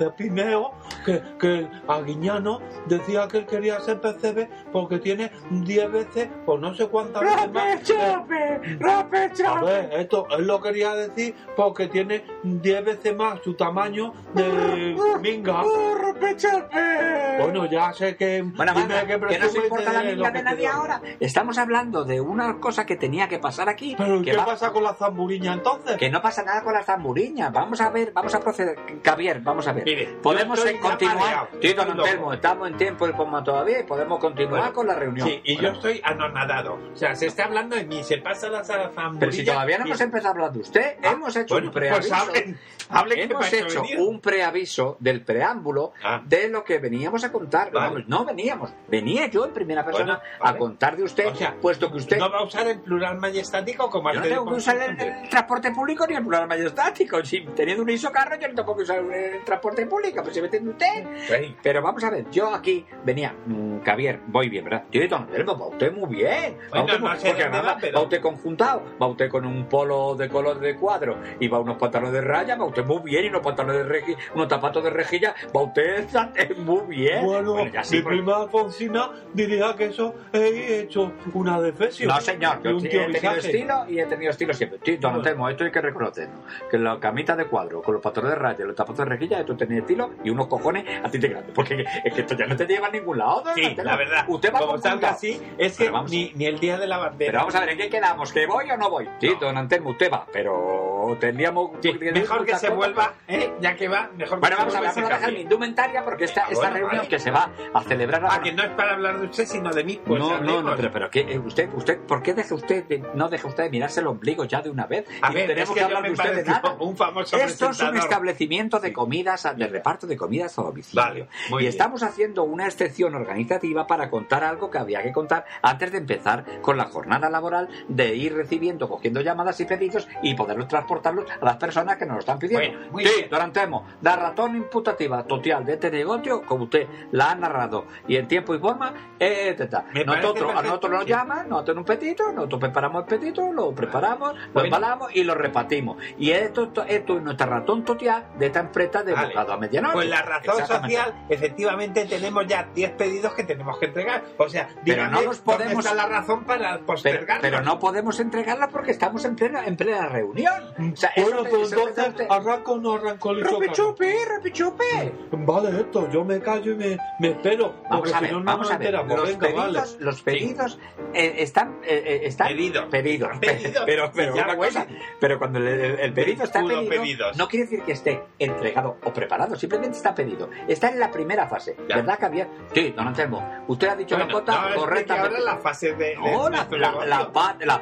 Que, 1.05 1.21
que 1.41 1.69
Aguiñano 1.89 2.61
decía 2.87 3.27
que 3.29 3.39
él 3.39 3.47
quería 3.47 3.81
ser 3.81 4.01
percebe 4.01 4.49
porque 4.73 4.99
tiene 4.99 5.33
10 5.51 5.93
veces 5.93 6.29
o 6.47 6.57
no 6.59 6.75
sé 6.75 6.87
cuántas 6.87 7.23
veces 7.23 7.53
más. 7.53 7.65
¡Rope, 7.75 7.83
chope! 7.83 8.77
¡Rope, 8.79 9.19
A 9.19 9.33
chope! 9.33 9.65
ver, 9.67 9.93
esto 10.01 10.27
él 10.31 10.47
lo 10.47 10.61
quería 10.61 10.95
decir 10.95 11.35
porque 11.57 11.89
tiene 11.89 12.25
10 12.45 12.85
veces 12.85 13.17
más 13.17 13.41
su 13.43 13.55
tamaño 13.55 14.13
de 14.35 14.97
minga. 15.21 15.63
¡Oh, 15.65 15.95
rope, 16.01 16.37
chope! 16.37 17.39
Bueno, 17.41 17.67
ya 17.67 17.93
sé 17.93 18.17
que. 18.17 18.43
Bueno, 18.43 18.73
dime 18.75 18.87
manda, 18.95 19.07
qué 19.07 19.21
que 19.35 19.39
no 19.39 19.49
se 19.49 19.59
importa 19.59 19.93
la 19.93 20.03
minga 20.03 20.31
de 20.31 20.39
que 20.39 20.43
nadie 20.45 20.67
ahora. 20.69 21.03
Estamos 21.19 21.59
hablando 21.59 22.05
de 22.05 22.21
una 22.21 22.59
cosa 22.61 22.87
que 22.87 22.97
tenía 22.97 23.29
que 23.29 23.39
pasar 23.39 23.69
aquí. 23.69 23.95
Pero 23.99 24.17
¿y 24.21 24.23
que 24.23 24.31
qué 24.33 24.37
va- 24.37 24.45
pasa 24.47 24.73
con 24.73 24.83
la 24.85 24.95
zamburiña 24.95 25.53
entonces? 25.55 25.97
Que 25.97 26.11
no 26.11 26.23
pasa 26.23 26.43
nada 26.45 26.63
con 26.63 26.73
las 26.75 26.87
zamburiñas. 26.87 27.53
Vamos 27.53 27.81
a 27.81 27.91
ver, 27.91 28.13
vamos 28.13 28.35
a 28.35 28.41
proceder. 28.41 28.79
Javier, 29.05 29.41
vamos 29.41 29.67
a 29.67 29.73
ver. 29.73 29.85
Mire, 29.85 30.17
podemos 30.23 30.61
continuar. 30.81 31.49
estoy 31.53 31.75
loco. 31.75 31.91
Antelmo, 32.03 32.33
estamos 32.33 32.69
en 32.71 32.77
tiempo 32.77 33.09
y 33.09 33.13
forma 33.13 33.43
todavía 33.43 33.81
y 33.81 33.83
podemos 33.85 34.19
continuar 34.19 34.61
Bueno, 34.61 34.73
con 34.75 34.87
la 34.87 34.95
reunión. 34.95 35.27
Sí, 35.29 35.41
y 35.45 35.57
yo 35.57 35.69
estoy 35.69 36.01
anonadado. 36.05 36.79
O 36.93 36.97
sea, 36.97 37.15
se 37.15 37.27
está 37.27 37.45
hablando 37.45 37.77
de 37.77 37.85
mí, 37.85 38.03
se 38.05 38.19
pasa 38.19 38.49
la 38.49 38.63
zamburilla. 38.65 39.19
Pero 39.21 39.33
si 39.33 39.45
todavía 39.45 39.79
no 39.79 39.85
y- 39.87 39.89
hemos 39.89 40.01
empezado 40.01 40.29
a 40.29 40.31
hablar 40.33 40.53
de 40.53 40.59
usted, 40.61 40.97
Ah, 41.03 41.11
hemos 41.13 41.35
hecho 41.37 41.55
bueno, 41.55 41.69
un 41.69 41.75
preaviso. 41.75 42.09
Pues 42.09 42.13
hablen, 42.21 42.59
hablen 42.89 43.17
que 43.19 43.25
Hemos 43.35 43.53
hecho 43.53 43.83
un 43.99 44.21
preaviso 44.21 44.97
del 45.01 45.23
preámbulo 45.23 45.93
Ah. 46.05 46.21
de 46.25 46.49
lo 46.49 46.65
que 46.65 46.79
veníamos 46.79 47.25
a 47.25 47.33
contar. 47.33 47.71
Vale. 47.73 48.05
No 48.07 48.25
veníamos, 48.25 48.73
venía 48.89 49.27
yo 49.27 49.45
en 49.45 49.53
primera 49.53 49.85
persona 49.85 50.21
vale. 50.41 50.57
a 50.57 50.59
contar 50.59 50.97
de 50.97 51.03
usted, 51.05 51.27
O 51.27 51.35
sea, 51.35 51.55
puesto 51.61 51.91
que 51.91 51.97
usted 51.99 52.19
¿No 52.19 52.31
va 52.31 52.39
a 52.39 52.45
usar 52.45 52.67
el 52.69 52.81
plural 52.81 53.19
majestático 53.19 53.89
como 53.91 54.13
Yo 54.13 54.21
no 54.21 54.27
tengo 54.27 54.47
que 54.47 54.55
usar 54.55 54.77
el 54.79 55.29
transporte 55.29 55.71
público 55.73 56.07
ni 56.07 56.15
el 56.15 56.23
plural 56.23 56.47
majestático. 56.47 57.25
Si 57.25 57.41
teniendo 57.57 57.83
un 57.83 57.91
isocarro, 57.91 58.39
yo 58.39 58.49
no 58.49 58.55
tengo 58.55 58.77
que 58.77 58.83
usar 58.83 58.99
el 58.99 59.43
transporte 59.45 59.87
público, 59.87 60.12
pues 60.21 60.35
se 60.35 60.43
mete 60.43 60.59
usted. 60.61 61.05
Sí. 61.29 61.57
Pero 61.63 61.81
vamos 61.83 62.03
a 62.05 62.11
ver, 62.11 62.27
yo 62.31 62.53
aquí 62.55 62.85
venía, 63.05 63.35
mm, 63.47 63.81
Javier, 63.83 64.21
voy 64.27 64.49
bien, 64.49 64.65
¿verdad? 64.65 64.85
Yo 64.91 65.07
don 65.09 65.29
Elmo, 65.35 65.59
va 65.59 65.67
usted 65.69 65.93
muy 65.93 66.17
bien. 66.17 66.59
Va 66.75 66.83
usted 66.85 66.99
muy- 67.01 67.11
porque 67.11 67.43
además 67.45 67.77
va, 67.95 68.01
usted 68.03 68.21
conjuntado, 68.21 68.83
va 69.01 69.07
usted 69.07 69.31
con 69.31 69.47
un 69.47 69.67
polo 69.67 70.15
de 70.15 70.29
color 70.29 70.59
de 70.61 70.77
cuadro 70.77 71.17
y 71.41 71.49
va 71.49 71.61
unos 71.61 71.77
pantalones 71.79 72.13
de 72.13 72.21
raya, 72.21 72.57
va 72.57 72.65
usted 72.67 72.85
muy 72.85 73.01
bien 73.03 73.25
y 73.25 73.29
unos 73.29 73.43
pantalones 73.43 73.79
de 73.79 73.85
rejilla, 73.85 74.19
unos 74.35 74.49
zapatos 74.49 74.85
de 74.85 74.91
rejilla, 74.91 75.35
va 75.57 75.63
usted 75.63 76.07
muy 76.59 76.83
bien. 76.97 77.25
Bueno, 77.25 77.67
ya 77.69 77.85
sí, 77.85 77.97
mi 77.97 78.03
pues- 78.03 78.17
prima 78.17 78.37
Alfonsina 78.39 79.11
diría 79.33 79.75
que 79.77 79.87
eso 79.87 80.15
he 80.33 80.81
hecho 80.81 81.13
una 81.35 81.61
defesión. 81.61 82.09
No, 82.09 82.21
señor, 82.21 82.59
Y 82.63 82.65
yo 82.65 82.77
un 82.77 82.87
he 82.87 82.89
tenido 82.89 83.33
estilo 83.35 83.85
y 83.89 83.99
he 84.01 84.07
tenido 84.07 84.31
estilo 84.31 84.53
siempre. 84.55 84.79
Sí, 84.85 84.97
don 84.97 85.23
Bueno. 85.23 85.49
Esto 85.49 85.65
hay 85.65 85.71
que 85.71 85.81
reconocerlo. 85.81 86.35
Que 86.71 86.79
la 86.79 86.99
camita 86.99 87.37
de 87.37 87.45
cuadro, 87.47 87.83
con 87.83 87.95
los 87.95 88.03
patrones 88.03 88.33
de 88.33 88.37
raya, 88.39 88.65
los 88.65 88.77
zapatos 88.77 88.99
de 88.99 89.05
rejilla, 89.05 89.41
esto 89.41 89.57
tenía 89.57 89.81
estilo 89.81 90.02
y 90.25 90.31
unos 90.31 90.47
cojones 90.47 90.85
a 91.05 91.09
ti 91.11 91.19
te 91.19 91.29
grandes. 91.29 91.53
Porque 91.55 91.85
es 92.05 92.15
que 92.15 92.21
esto 92.23 92.37
ya 92.37 92.47
no 92.47 92.57
te 92.57 92.67
lleva 92.67 92.87
a 92.89 92.91
ningún 92.91 93.19
lado, 93.19 93.45
Sí, 93.55 93.75
la 93.83 93.97
verdad. 93.97 94.25
Usted 94.29 94.49
va 94.53 94.59
como 94.59 94.73
conjuntado. 94.73 94.95
salga 95.01 95.11
así, 95.11 95.41
es 95.59 95.77
que 95.77 95.91
vamos- 95.91 96.11
ni, 96.11 96.33
ni 96.35 96.47
el 96.47 96.59
día 96.59 96.79
de 96.79 96.87
la 96.87 96.99
bandera. 96.99 97.31
Pero 97.33 97.39
vamos 97.41 97.55
a 97.55 97.61
ver, 97.61 97.71
¿en 97.71 97.79
qué 97.79 97.89
quedamos? 97.91 98.33
¿Que 98.33 98.47
voy 98.47 98.71
o 98.71 98.77
no 98.77 98.91
voy? 98.91 99.09
Sí, 99.21 99.29
No. 99.29 99.39
don 99.41 99.57
Antelmo, 99.59 99.91
usted 99.91 100.11
va, 100.13 100.27
pero 100.33 101.17
tendríamos... 101.21 101.71
Sí, 101.83 101.93
mejor 101.93 102.45
que 102.45 102.57
se 102.57 102.71
vuelva, 102.71 103.15
¿eh? 103.29 103.53
ya 103.61 103.75
que 103.77 103.89
va, 103.89 104.11
mejor 104.17 104.41
Bueno, 104.41 104.57
que 104.57 104.61
vamos 104.63 104.73
se 104.73 104.79
a 104.79 104.81
vuelva 104.83 104.95
vamos 105.03 105.13
a 105.13 105.17
dejar 105.19 105.33
mi 105.33 105.41
indumentaria 105.41 106.05
porque 106.05 106.25
esta, 106.25 106.43
Ah, 106.43 106.49
esta 106.51 106.61
bueno, 106.71 106.75
reunión 106.77 106.97
vale. 106.99 107.09
que 107.09 107.19
se 107.19 107.31
va 107.31 107.51
a 107.75 107.83
celebrar 107.83 108.23
Ah, 108.29 108.41
que 108.43 108.53
no 108.53 108.63
es 108.63 108.71
para 108.71 108.93
hablar 108.93 109.21
de 109.21 109.27
usted, 109.27 109.47
sino 109.47 109.71
de 109.71 109.85
mí. 109.85 110.01
Pues 110.05 110.19
no, 110.21 110.39
no, 110.41 110.63
no, 110.63 110.77
pero, 110.77 110.91
pero 110.93 111.11
¿qué, 111.11 111.21
eh, 111.21 111.39
usted, 111.39 111.69
usted, 111.75 111.99
¿por 112.01 112.23
qué 112.23 112.35
deja 112.35 112.55
usted 112.55 112.85
de- 112.85 113.03
no 113.15 113.29
deja 113.29 113.47
usted 113.49 113.65
de 113.65 113.71
mirarse 113.71 114.01
el 114.01 114.07
ombligo 114.07 114.45
ya 114.45 114.61
de 114.63 114.71
una 114.71 114.87
vez? 114.87 115.07
A 115.21 115.31
Y 115.31 115.35
ver, 115.35 115.47
tenemos 115.49 115.71
es 115.71 115.75
que 115.77 115.83
hablar 115.83 116.03
de 116.03 116.11
usted 116.13 116.35
de 116.37 116.45
nada. 116.45 116.77
un 116.81 116.97
famoso 116.97 117.37
Esto 117.37 117.71
es 117.71 117.81
un 117.81 117.97
establecimiento 117.97 118.81
de 118.81 118.93
comidas 118.93 119.49
de 119.57 119.67
reparto 119.69 119.92
reparto 119.93 120.07
de 120.07 120.17
comidas 120.17 120.59
a 120.59 120.63
domicilio. 120.63 121.03
Vale, 121.03 121.29
y 121.51 121.57
bien. 121.57 121.69
estamos 121.69 122.03
haciendo 122.03 122.45
una 122.45 122.67
excepción 122.67 123.15
organizativa 123.15 123.87
para 123.87 124.11
contar 124.11 124.43
algo 124.45 124.71
que 124.71 124.79
había 124.79 125.03
que 125.03 125.13
contar 125.13 125.45
antes 125.63 125.93
de 125.93 125.99
empezar 125.99 126.45
con 126.63 126.77
la 126.77 126.85
jornada 126.85 127.29
laboral 127.29 127.69
de 127.89 128.15
ir 128.15 128.35
recibiendo, 128.35 128.89
cogiendo 128.89 129.21
llamadas 129.21 129.61
y 129.61 129.65
pedidos 129.67 130.09
y 130.23 130.35
poderlos 130.35 130.69
transportarlos 130.69 131.27
a 131.31 131.45
las 131.45 131.57
personas 131.57 131.97
que 131.97 132.07
nos 132.07 132.15
lo 132.15 132.21
están 132.21 132.39
pidiendo. 132.39 132.69
Bueno, 132.79 132.93
muy 132.93 133.05
sí, 133.05 133.13
bien. 133.17 133.31
Dorantemo, 133.31 133.87
la 134.01 134.17
razón 134.17 134.57
imputativa 134.57 135.25
total 135.25 135.65
de 135.65 135.75
este 135.75 135.91
negocio, 135.91 136.43
como 136.43 136.65
usted 136.65 136.87
la 137.11 137.33
ha 137.33 137.35
narrado 137.35 137.87
y 138.09 138.17
en 138.17 138.29
tiempo 138.29 138.55
y 138.55 138.59
forma, 138.59 138.95
esta. 139.19 139.85
Me 139.93 140.05
parece 140.05 140.23
Nosotros, 140.23 140.53
a 140.57 140.63
nosotros 140.63 140.93
nos 140.93 141.07
llaman, 141.07 141.49
nos 141.49 141.63
hacen 141.63 141.79
un 141.79 141.85
petito, 141.85 142.33
nosotros 142.33 142.61
preparamos 142.61 143.03
el 143.03 143.09
petito, 143.19 143.53
lo 143.53 143.73
preparamos, 143.75 144.35
lo 144.35 144.53
Bueno. 144.53 144.67
embalamos 144.67 145.15
y 145.15 145.25
lo 145.25 145.35
repartimos. 145.35 145.97
Y 146.19 146.31
esto, 146.31 146.65
esto, 146.65 146.85
esto 146.85 147.17
es 147.17 147.23
nuestra 147.23 147.47
razón 147.47 147.85
total 147.85 148.27
de 148.39 148.47
esta 148.47 148.61
empresa 148.61 149.03
de 149.03 149.13
Vale. 149.13 149.29
bocado 149.29 149.53
a 149.53 149.57
medianoche. 149.73 149.95
Pues 149.95 150.09
la 150.09 150.23
razón 150.23 150.67
social, 150.67 151.15
efectivamente, 151.29 152.05
tenemos 152.07 152.47
ya 152.47 152.69
10 152.75 152.91
pedidos 152.93 153.33
que 153.35 153.45
tenemos 153.45 153.79
que 153.79 153.87
entregar. 153.87 154.25
O 154.39 154.49
sea, 154.49 154.69
Pero 154.85 155.09
no 155.09 155.23
dónde 155.23 155.39
podemos- 155.45 155.85
está 155.85 155.95
la 155.95 156.07
razón 156.07 156.45
para 156.45 156.73
Pero, 156.75 156.87
postergarlos. 156.87 157.41
pero 157.41 157.63
no 157.63 157.79
podemos 157.79 158.21
entregarla 158.21 158.69
porque 158.69 158.91
estamos 158.91 159.25
en 159.25 159.37
plena, 159.37 159.65
en 159.67 159.77
plena 159.77 160.07
reunión. 160.09 160.63
O 160.93 160.97
sea, 160.97 161.11
Bueno, 161.17 161.45
pues 161.49 161.73
entonces, 161.73 162.15
te- 162.15 162.27
¿arranco 162.29 162.73
o 162.73 162.79
no 162.79 162.93
arranco 162.95 163.31
el 163.31 163.41
¡Rupi 163.43 163.67
chocaco? 163.67 163.73
chupi, 163.75 164.13
rupi 164.37 164.53
chupi! 164.53 164.85
Vale, 165.33 165.81
esto, 165.81 166.09
yo 166.11 166.25
me 166.25 166.41
callo 166.41 166.73
y 166.73 166.77
me, 166.77 166.99
me 167.19 167.29
espero. 167.31 167.75
Vamos 167.91 168.13
a 168.13 168.21
ver, 168.21 168.33
no, 168.33 168.43
vamos 168.45 168.67
nos 168.69 168.71
a 168.73 168.79
ver. 168.79 168.93
Los 168.93 169.07
Venga, 169.27 169.39
pedidos, 169.39 169.93
vale. 169.93 170.05
los 170.05 170.23
pedidos 170.23 170.79
eh, 171.15 171.35
están, 171.39 171.79
eh, 171.85 172.03
eh, 172.07 172.21
están 172.25 172.49
Pedidos. 172.49 172.87
pedidos. 172.91 173.39
Pedidos. 173.39 173.83
Pero, 173.87 174.11
pero 174.15 174.35
una 174.35 174.57
cosa, 174.57 174.87
pero 175.21 175.39
cuando 175.39 175.59
el, 175.59 175.69
el- 175.69 176.01
el 176.01 176.13
pedido 176.13 176.45
está 176.45 176.61
pedido, 176.63 176.89
pedidos. 176.89 177.37
no 177.37 177.49
quiere 177.49 177.65
decir 177.67 177.83
que 177.85 177.93
esté 177.93 178.23
entregado 178.39 178.97
o 179.05 179.13
preparado, 179.13 179.57
simplemente 179.63 179.97
está 179.97 180.13
pedido. 180.13 180.51
Está 180.67 180.89
en 180.89 180.99
la 180.99 181.09
primera 181.09 181.47
fase, 181.47 181.77
Ya. 181.89 181.97
¿verdad, 181.97 182.19
Javier? 182.21 182.49
Sí, 182.75 182.93
don 182.97 183.07
Anselmo, 183.07 183.49
usted 183.69 183.89
ha 183.89 183.95
dicho 183.95 184.17
Bueno, 184.17 184.27
la 184.27 184.33
cota 184.33 184.71
no, 184.71 184.75
correctamente. 184.77 185.37
ahora 185.37 185.53
la 185.53 185.57
fase 185.59 185.95
de... 185.95 186.05
de 186.05 186.17
No, 186.17 186.51
la, 186.51 186.67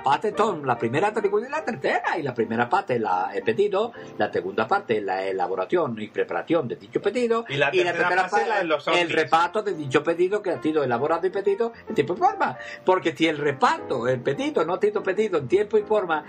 parte 0.03 0.35
la 0.63 0.79
primera 0.79 1.11
película 1.15 1.47
y 1.47 1.51
la 1.51 1.65
tercera. 1.65 2.19
Y 2.19 2.23
la 2.23 2.35
primera 2.35 2.69
parte 2.69 2.99
la 2.99 3.31
he 3.35 3.41
pedido, 3.41 3.93
la 4.19 4.31
segunda 4.31 4.69
parte 4.69 5.01
la 5.01 5.25
elaboración 5.25 5.97
y 5.99 6.09
preparación 6.09 6.69
de 6.69 6.77
dicho 6.77 7.01
pedido. 7.01 7.47
Y 7.49 7.57
la 7.57 7.71
tercera 7.71 8.29
fase, 8.29 8.47
la 8.47 8.59
de 8.59 8.65
los 8.65 8.87
el 8.89 9.09
reparto 9.09 9.63
de 9.63 9.73
dicho 9.75 10.03
pedido 10.05 10.43
que 10.43 10.51
ha 10.51 10.61
sido 10.61 10.85
elaborado 10.85 11.27
y 11.27 11.31
pedido 11.31 11.73
en 11.89 11.95
tiempo 11.95 12.13
y 12.13 12.17
forma. 12.19 12.59
Porque 12.85 13.17
si 13.17 13.27
el 13.27 13.39
reparto, 13.39 14.07
el 14.07 14.21
pedido, 14.21 14.67
no 14.67 14.75
ha 14.75 14.81
sido 14.81 15.03
pedido 15.03 15.39
en 15.39 15.49
tiempo 15.49 15.79
y 15.79 15.83
forma, 15.83 16.25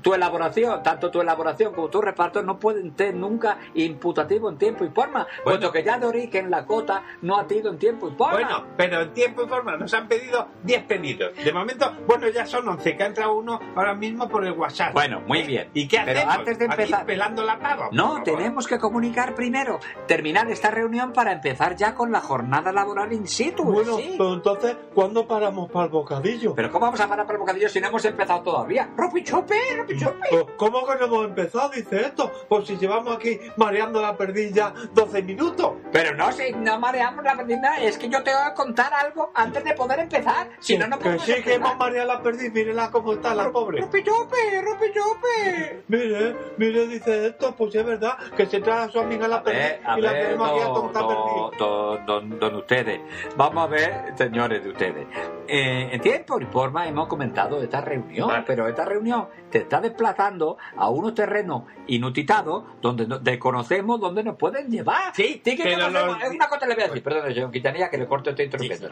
tu 0.00 0.14
elaboración, 0.14 0.80
tanto 0.84 1.10
tu 1.10 1.20
elaboración 1.20 1.74
como 1.74 1.88
tu 1.88 2.00
reparto 2.00 2.42
no 2.42 2.58
pueden 2.60 2.96
ser 2.96 3.14
nunca 3.14 3.58
imputativo 3.74 4.48
en 4.48 4.58
tiempo 4.58 4.84
y 4.84 4.90
forma. 4.92 5.26
puesto 5.44 5.70
que 5.72 5.82
ya 5.82 5.98
de 5.98 6.06
origen 6.06 6.50
la 6.50 6.64
cota 6.66 7.02
no 7.22 7.38
ha 7.38 7.48
sido 7.48 7.70
en 7.70 7.78
tiempo 7.78 8.08
y 8.08 8.12
forma. 8.14 8.34
Bueno, 8.34 8.66
pero 8.76 9.02
en 9.02 9.12
tiempo 9.14 9.42
y 9.44 9.48
forma 9.48 9.76
nos 9.76 9.92
han 9.94 10.08
pedido 10.08 10.48
10 10.62 10.84
pedidos. 10.84 11.34
De 11.36 11.52
momento, 11.52 11.92
bueno, 12.06 12.28
ya 12.28 12.46
son 12.46 12.68
11, 12.68 12.96
que 12.96 13.02
ha 13.02 13.06
entrado 13.06 13.34
uno 13.34 13.58
ahora 13.76 13.94
mismo 13.94 14.28
por 14.28 14.44
el 14.44 14.52
WhatsApp. 14.52 14.92
Bueno, 14.92 15.20
muy 15.26 15.42
bien. 15.42 15.70
¿Y 15.74 15.88
qué 15.88 16.00
Pero 16.04 16.18
hacemos? 16.18 16.36
antes 16.38 16.58
de 16.58 16.64
Aquí 16.66 16.82
empezar- 16.82 17.06
pelando 17.06 17.42
la 17.44 17.58
pava. 17.58 17.88
No, 17.92 18.22
tenemos 18.22 18.66
que 18.66 18.78
comunicar 18.78 19.34
primero, 19.34 19.78
terminar 20.06 20.50
esta 20.50 20.70
reunión 20.70 21.12
para 21.12 21.32
empezar 21.32 21.76
ya 21.76 21.94
con 21.94 22.12
la 22.12 22.20
jornada 22.20 22.72
laboral 22.72 23.12
in 23.12 23.26
situ. 23.26 23.64
Bueno, 23.64 23.96
sí. 23.96 24.14
pero 24.16 24.34
entonces, 24.34 24.76
¿cuándo 24.94 25.26
paramos 25.26 25.70
para 25.70 25.86
el 25.86 25.90
bocadillo? 25.90 26.54
Pero 26.54 26.70
¿cómo 26.70 26.86
vamos 26.86 27.00
a 27.00 27.08
parar 27.08 27.26
para 27.26 27.36
el 27.36 27.40
bocadillo 27.40 27.68
si 27.68 27.80
no 27.80 27.88
hemos 27.88 28.04
empezado 28.04 28.42
todavía? 28.42 28.90
¡Rupi 28.96 29.22
chupi, 29.24 29.54
rupi 29.76 29.98
chupi! 29.98 30.28
Pues, 30.30 30.44
¿Cómo 30.56 30.86
que 30.86 30.96
no 30.98 31.04
hemos 31.06 31.24
empezado? 31.26 31.70
Dice 31.70 32.00
esto. 32.02 32.30
Pues 32.48 32.66
si 32.66 32.76
llevamos 32.76 33.16
aquí 33.16 33.38
mareando 33.56 34.00
la 34.02 34.16
perdiz 34.16 34.52
ya 34.52 34.72
12 34.92 35.22
minutos. 35.22 35.72
Pero 35.92 36.14
no, 36.16 36.32
si 36.32 36.52
no 36.52 36.78
mareamos 36.78 37.24
la 37.24 37.36
perdida, 37.36 37.76
es 37.80 37.98
que 37.98 38.08
yo 38.08 38.22
tengo 38.22 38.38
que 38.48 38.54
contar 38.54 38.92
algo 38.94 39.30
antes 39.34 39.62
de 39.64 39.74
poder 39.74 40.00
empezar. 40.00 40.48
Si 40.60 40.76
no, 40.78 40.86
no 40.86 40.98
que 40.98 41.04
podemos 41.04 41.24
sí 41.24 41.32
que 41.32 41.38
empezar. 41.38 41.60
hemos 41.60 41.76
mareado 41.78 42.08
la 42.08 42.22
perdiz. 42.22 42.52
Mírela 42.52 42.90
cómo 42.90 43.12
está 43.14 43.34
la 43.34 43.50
pobre. 43.50 43.80
¡Rupi 43.82 44.02
chupi, 44.02 44.60
rupi 44.62 44.86
chupi! 44.92 45.82
Mire, 45.88 46.36
mire, 46.56 46.86
dice 46.86 47.26
esto. 47.26 47.54
Pues 47.56 47.74
es 47.74 47.84
verdad 47.84 48.16
que 48.36 48.46
se 48.46 48.60
trae 48.60 48.84
a 48.84 48.88
su 48.88 48.98
amiga 49.00 49.28
la 49.28 49.36
A 49.36 49.42
perdiz 49.42 49.60
ver, 49.62 49.80
a 49.84 49.98
y 49.98 50.02
la 50.02 50.12
tenemos 50.12 50.50
aquí 50.50 50.60
a 50.60 50.66
tonta 50.66 51.00
don, 51.00 51.08
perdiz. 51.08 51.58
don- 51.58 52.06
don- 52.06 52.38
don 52.38 52.54
ustedes. 52.56 53.00
Vamos 53.36 53.64
a 53.64 53.66
ver, 53.66 54.12
señores 54.16 54.62
de 54.64 54.70
ustedes. 54.70 55.06
Eh, 55.46 55.88
en 55.92 56.00
tiempo 56.00 56.40
y 56.40 56.46
forma 56.46 56.86
hemos 56.88 57.08
comentado 57.08 57.62
esta 57.62 57.80
reunión, 57.80 58.28
Vale. 58.28 58.44
pero 58.46 58.66
esta 58.68 58.84
reunión 58.84 59.28
te 59.50 59.58
está 59.58 59.80
desplazando 59.80 60.56
a 60.76 60.88
unos 60.88 61.14
terrenos 61.14 61.64
inutitados 61.86 62.64
donde 62.80 63.06
no- 63.06 63.18
desconocemos 63.18 64.00
dónde 64.00 64.24
nos 64.24 64.36
pueden 64.36 64.70
llevar. 64.72 65.14
Sí, 65.14 65.40
que 65.44 65.56
pero 65.62 65.86
es 65.86 66.30
una 66.30 66.48
cosa 66.48 66.66
le 66.66 66.74
voy 66.74 66.84
a 66.84 66.86
decir, 66.88 67.02
perdón, 67.02 67.32
señor 67.32 67.50
Quintanilla, 67.52 67.90
que 67.90 67.98
le 67.98 68.06
corto 68.06 68.30
este 68.30 68.44
interrumpiendo. 68.44 68.90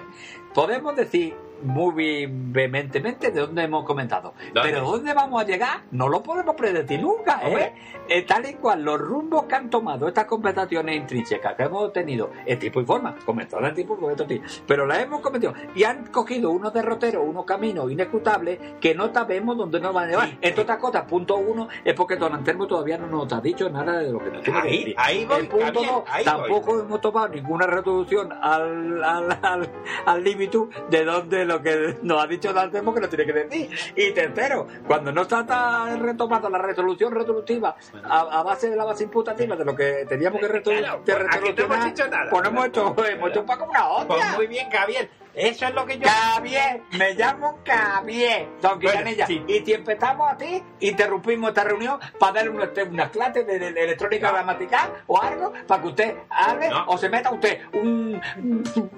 Podemos 0.55 0.95
decir 0.95 1.35
muy 1.63 2.27
vehementemente 2.29 3.31
de 3.31 3.41
dónde 3.41 3.63
hemos 3.63 3.85
comentado, 3.85 4.35
¿Dónde? 4.55 4.61
pero 4.63 4.85
dónde 4.85 5.15
vamos 5.15 5.43
a 5.43 5.47
llegar 5.47 5.83
no 5.91 6.09
lo 6.09 6.23
podemos 6.23 6.55
predecir 6.55 7.01
nunca, 7.01 7.41
¿eh? 7.45 7.75
Eh, 8.09 8.23
tal 8.23 8.49
y 8.49 8.55
cual 8.55 8.83
los 8.83 9.01
rumbos 9.01 9.45
que 9.45 9.55
han 9.55 9.71
tomado 9.71 10.09
estas 10.09 10.25
conversaciones 10.25 10.97
intrínsecas 10.97 11.55
que 11.55 11.63
hemos 11.63 11.93
tenido 11.93 12.31
en 12.45 12.59
tipo 12.59 12.81
y 12.81 12.85
forma, 12.85 13.17
comentadas 13.25 13.69
en 13.71 13.75
tipo 13.75 13.99
y 14.29 14.43
pero 14.67 14.87
las 14.87 14.99
hemos 14.99 15.21
cometido 15.21 15.55
y 15.75 15.85
han 15.85 16.07
cogido 16.07 16.51
unos 16.51 16.73
derroteros, 16.73 17.25
unos 17.27 17.45
caminos 17.45 17.91
inescrutables 17.91 18.59
que 18.81 18.95
no 18.95 19.13
sabemos 19.13 19.57
dónde 19.57 19.81
nos 19.81 19.95
van 19.95 20.05
a 20.05 20.11
llevar. 20.11 20.29
Sí. 20.29 20.39
Entre 20.41 20.63
otras 20.63 20.79
cosas, 20.79 21.05
punto 21.05 21.37
uno 21.37 21.69
es 21.85 21.95
porque 21.95 22.17
Don 22.17 22.35
Anselmo 22.35 22.67
todavía 22.67 22.99
no 22.99 23.07
nos 23.07 23.33
ha 23.33 23.41
dicho 23.41 23.69
nada 23.71 23.99
de 23.99 24.11
lo 24.11 24.19
que 24.19 24.31
nos 24.31 24.43
tiene 24.43 24.63
que 24.63 24.69
decir. 24.69 24.95
ahí 24.97 25.25
voy, 25.25 25.41
El 25.41 25.49
punto 25.49 25.73
dos, 25.73 26.03
ahí 26.09 26.25
tampoco 26.25 26.81
hemos 26.81 27.01
tomado 27.01 27.29
ninguna 27.29 27.67
resolución 27.67 28.33
al 28.33 29.03
al 29.03 29.39
al, 29.43 29.71
al 30.07 30.25
límite 30.25 30.59
de 30.91 31.05
donde 31.05 31.45
lo 31.51 31.63
que 31.63 31.97
nos 32.03 32.23
ha 32.23 32.27
dicho 32.27 32.53
Don 32.53 32.65
Anselmo 32.65 32.95
que 32.95 33.01
nos 33.01 33.11
tiene 33.11 33.27
que 33.27 33.33
decir. 33.33 33.71
Y 33.97 34.13
tercero, 34.13 34.67
cuando 34.87 35.11
no 35.13 35.23
está 35.23 35.45
tan 35.45 36.01
retomada 36.01 36.49
la 36.49 36.59
resolución 36.59 37.13
resolutiva 37.13 37.77
a, 38.05 38.21
a 38.21 38.43
base 38.43 38.71
de 38.71 38.77
la 38.77 38.85
base 38.85 39.05
imputativa 39.05 39.57
de 39.57 39.65
lo 39.65 39.75
que 39.75 40.07
teníamos 40.09 40.41
que, 40.41 40.49
resolu- 40.49 40.79
Claro, 40.79 41.05
que 41.05 41.13
pues 41.13 41.27
aquí 41.31 41.53
no 41.57 41.65
hemos 41.75 41.87
hecho 41.87 42.09
nada. 42.09 42.31
pues 42.31 42.43
no 42.43 42.49
hemos 42.51 42.67
hecho, 42.67 42.95
hemos 43.07 43.31
hecho 43.31 43.41
un 43.41 43.47
poco 43.47 43.65
una 43.65 43.81
Pues 44.07 44.21
hostia. 44.21 44.37
muy 44.37 44.47
bien, 44.47 44.71
Javier. 44.71 45.09
Eso 45.35 45.67
es 45.67 45.75
lo 45.75 45.87
que 45.87 45.99
yo... 45.99 46.09
Javier, 46.09 46.83
me 46.93 47.15
llamo 47.15 47.59
Javier, 47.67 48.49
don 48.61 48.79
Bueno, 48.81 48.91
Quintanilla. 48.99 49.27
sí. 49.27 49.43
Y 49.47 49.61
si 49.65 49.73
empezamos 49.73 50.31
a 50.33 50.37
ti, 50.37 50.63
interrumpimos 50.81 51.51
esta 51.51 51.65
reunión 51.65 51.99
para 52.19 52.33
darle 52.33 52.51
una, 52.51 52.71
una 52.91 53.11
clase 53.11 53.45
de, 53.45 53.59
de- 53.59 53.73
de 53.73 53.85
electrónica 53.85 54.29
No. 54.29 54.35
gramatical 54.35 54.91
o 55.07 55.21
algo 55.21 55.53
para 55.67 55.83
que 55.83 55.89
usted 55.89 56.17
hable 56.31 56.69
No. 56.69 56.85
o 56.87 56.99
se 56.99 57.09
meta 57.09 57.31
usted 57.31 57.61
un, 57.75 58.21
un 58.39 58.91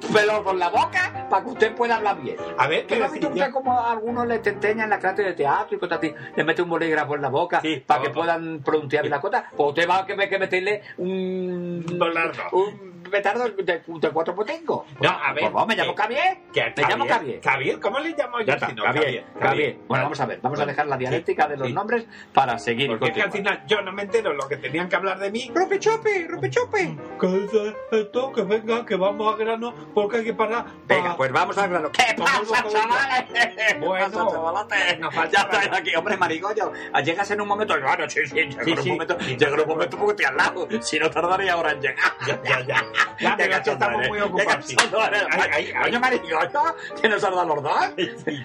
por 0.44 0.54
la 0.54 0.68
boca 0.70 1.26
para 1.28 1.44
que 1.44 1.50
usted 1.50 1.74
pueda 1.74 1.96
hablar 1.96 2.20
bien. 2.20 2.36
A 2.58 2.66
ver, 2.66 2.86
¿Que 2.86 2.96
no 2.96 3.06
pero 3.10 3.20
si 3.20 3.26
usted 3.26 3.50
como 3.52 3.78
a 3.78 3.92
algunos 3.92 4.26
les 4.26 4.46
enseñan 4.46 4.90
la 4.90 4.98
clase 4.98 5.22
de 5.22 5.32
teatro 5.34 5.76
y 5.76 5.78
cosas 5.80 5.98
así? 5.98 6.14
Le 6.36 6.44
mete 6.44 6.62
un 6.62 6.68
bolígrafo 6.70 7.14
en 7.16 7.22
la 7.22 7.28
boca 7.28 7.60
Sí, 7.60 7.82
para 7.86 8.02
que 8.02 8.10
puedan 8.10 8.60
pronunciar 8.62 9.02
bien 9.02 9.10
la 9.10 9.20
cosa. 9.20 9.44
Pues 9.56 9.68
usted 9.70 9.88
va 9.88 9.98
a 9.98 10.06
que, 10.06 10.16
que 10.28 10.38
meterle 10.38 10.82
un... 10.98 11.84
Un 11.88 11.98
dolardo. 11.98 12.42
Un 12.52 12.91
petardo 13.12 13.48
de, 13.48 13.62
de 13.62 14.10
cuatro 14.10 14.34
potengos. 14.34 14.86
No, 15.00 15.08
a 15.10 15.32
ver, 15.32 15.42
Pues 15.42 15.52
vamos, 15.52 15.68
me 15.68 15.76
llamo 15.76 15.94
Javier. 15.94 16.38
Me 16.76 16.82
llamo 16.88 17.06
Javier. 17.06 17.40
Javier, 17.42 17.78
¿cómo 17.80 17.98
le 18.00 18.10
llamo 18.10 18.40
yo? 18.40 18.54
Si 18.58 18.74
no, 18.74 18.82
Javier, 18.84 19.24
Javier. 19.40 19.76
Bueno, 19.86 20.04
vamos 20.04 20.20
a 20.20 20.26
ver, 20.26 20.40
vamos 20.42 20.58
a 20.58 20.66
dejar 20.66 20.86
la 20.86 20.96
dialéctica 20.96 21.46
de 21.46 21.56
los 21.56 21.70
nombres 21.70 22.06
para 22.32 22.58
seguir. 22.58 22.88
Porque 22.88 23.06
es 23.06 23.12
que 23.12 23.22
al 23.22 23.30
final 23.32 23.62
yo 23.66 23.80
no 23.82 23.92
me 23.92 24.02
entero 24.02 24.32
lo 24.32 24.48
que 24.48 24.56
tenían 24.56 24.88
que 24.88 24.96
hablar 24.96 25.18
de 25.18 25.30
mí. 25.30 25.50
¡Rupi 25.54 25.78
chupi, 25.78 26.26
rupi 26.26 26.50
chupi! 26.50 26.98
Que 27.20 27.26
dice 27.26 27.76
esto, 27.92 28.32
que 28.32 28.42
venga, 28.42 28.84
que 28.84 28.96
vamos 28.96 29.32
a 29.34 29.36
grano, 29.36 29.74
porque 29.94 30.18
hay 30.18 30.24
que 30.24 30.34
parar. 30.34 30.64
Venga, 30.86 31.16
pues 31.16 31.30
vamos 31.30 31.56
al 31.58 31.70
grano. 31.70 31.90
¿Qué 31.92 32.14
pasa, 32.16 32.58
a 32.58 32.62
ver. 32.62 32.72
chavales? 32.72 33.24
¿Qué 33.68 33.74
Bueno, 33.78 34.04
pasa, 34.10 34.26
chavalotes? 34.30 34.98
nos 34.98 35.14
falta 35.14 35.48
aquí. 35.76 35.94
Hombre, 35.94 36.16
marigollo, 36.16 36.72
llegas 37.04 37.30
en 37.30 37.40
un 37.40 37.48
momento... 37.48 37.74
Claro, 37.78 38.08
sí, 38.08 38.20
sí, 38.26 38.34
llega 38.36 38.82
un 38.82 38.88
momento, 38.88 39.18
llega 39.18 39.62
un 39.62 39.68
momento 39.68 39.96
porque 39.98 40.12
estoy 40.12 40.24
al 40.26 40.36
lado. 40.36 40.68
Si 40.80 40.98
no 40.98 41.10
tardaría 41.10 41.52
ahora 41.54 41.72
en 41.72 41.80
llegar. 41.80 42.12
Ya, 42.26 42.40
ya, 42.42 42.60
ya. 42.66 42.84
Ya, 43.20 43.36
pero 43.36 43.54
es 43.54 43.60
que 43.60 43.70
estamos 43.70 44.08
muy 44.08 44.20
ocupados. 44.20 44.66
sí. 44.66 44.76
Coño, 44.76 46.00
marigollo, 46.00 46.76
que 47.00 47.08
nos 47.08 47.22
dado 47.22 47.44
los 47.44 47.62
dos. 47.62 47.72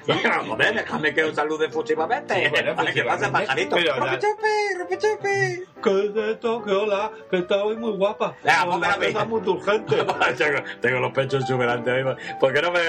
Joder, 0.47 0.75
déjame 0.75 1.13
que 1.13 1.23
os 1.23 1.35
salude 1.35 1.67
bueno, 1.95 2.75
Ay, 2.77 2.93
¿Qué 2.93 3.03
pasa, 3.03 3.31
pajarito? 3.31 3.75
rupi 3.75 4.97
chupi. 4.97 5.63
Que 5.83 5.93
dice 5.93 6.31
esto, 6.31 6.63
que 6.63 6.71
hola, 6.71 7.11
que 7.29 7.37
está 7.37 7.63
hoy 7.63 7.77
muy 7.77 7.91
guapa. 7.91 8.35
La 8.43 8.65
mí. 8.65 9.13
cosa 9.13 9.25
muy 9.25 9.41
urgente. 9.41 9.95
tengo, 10.81 10.99
los 10.99 11.11
pechos 11.11 11.41
exuberantes 11.43 11.93
ahí. 11.93 12.35
¿Por 12.39 12.53
qué 12.53 12.61
no 12.61 12.71
me 12.71 12.79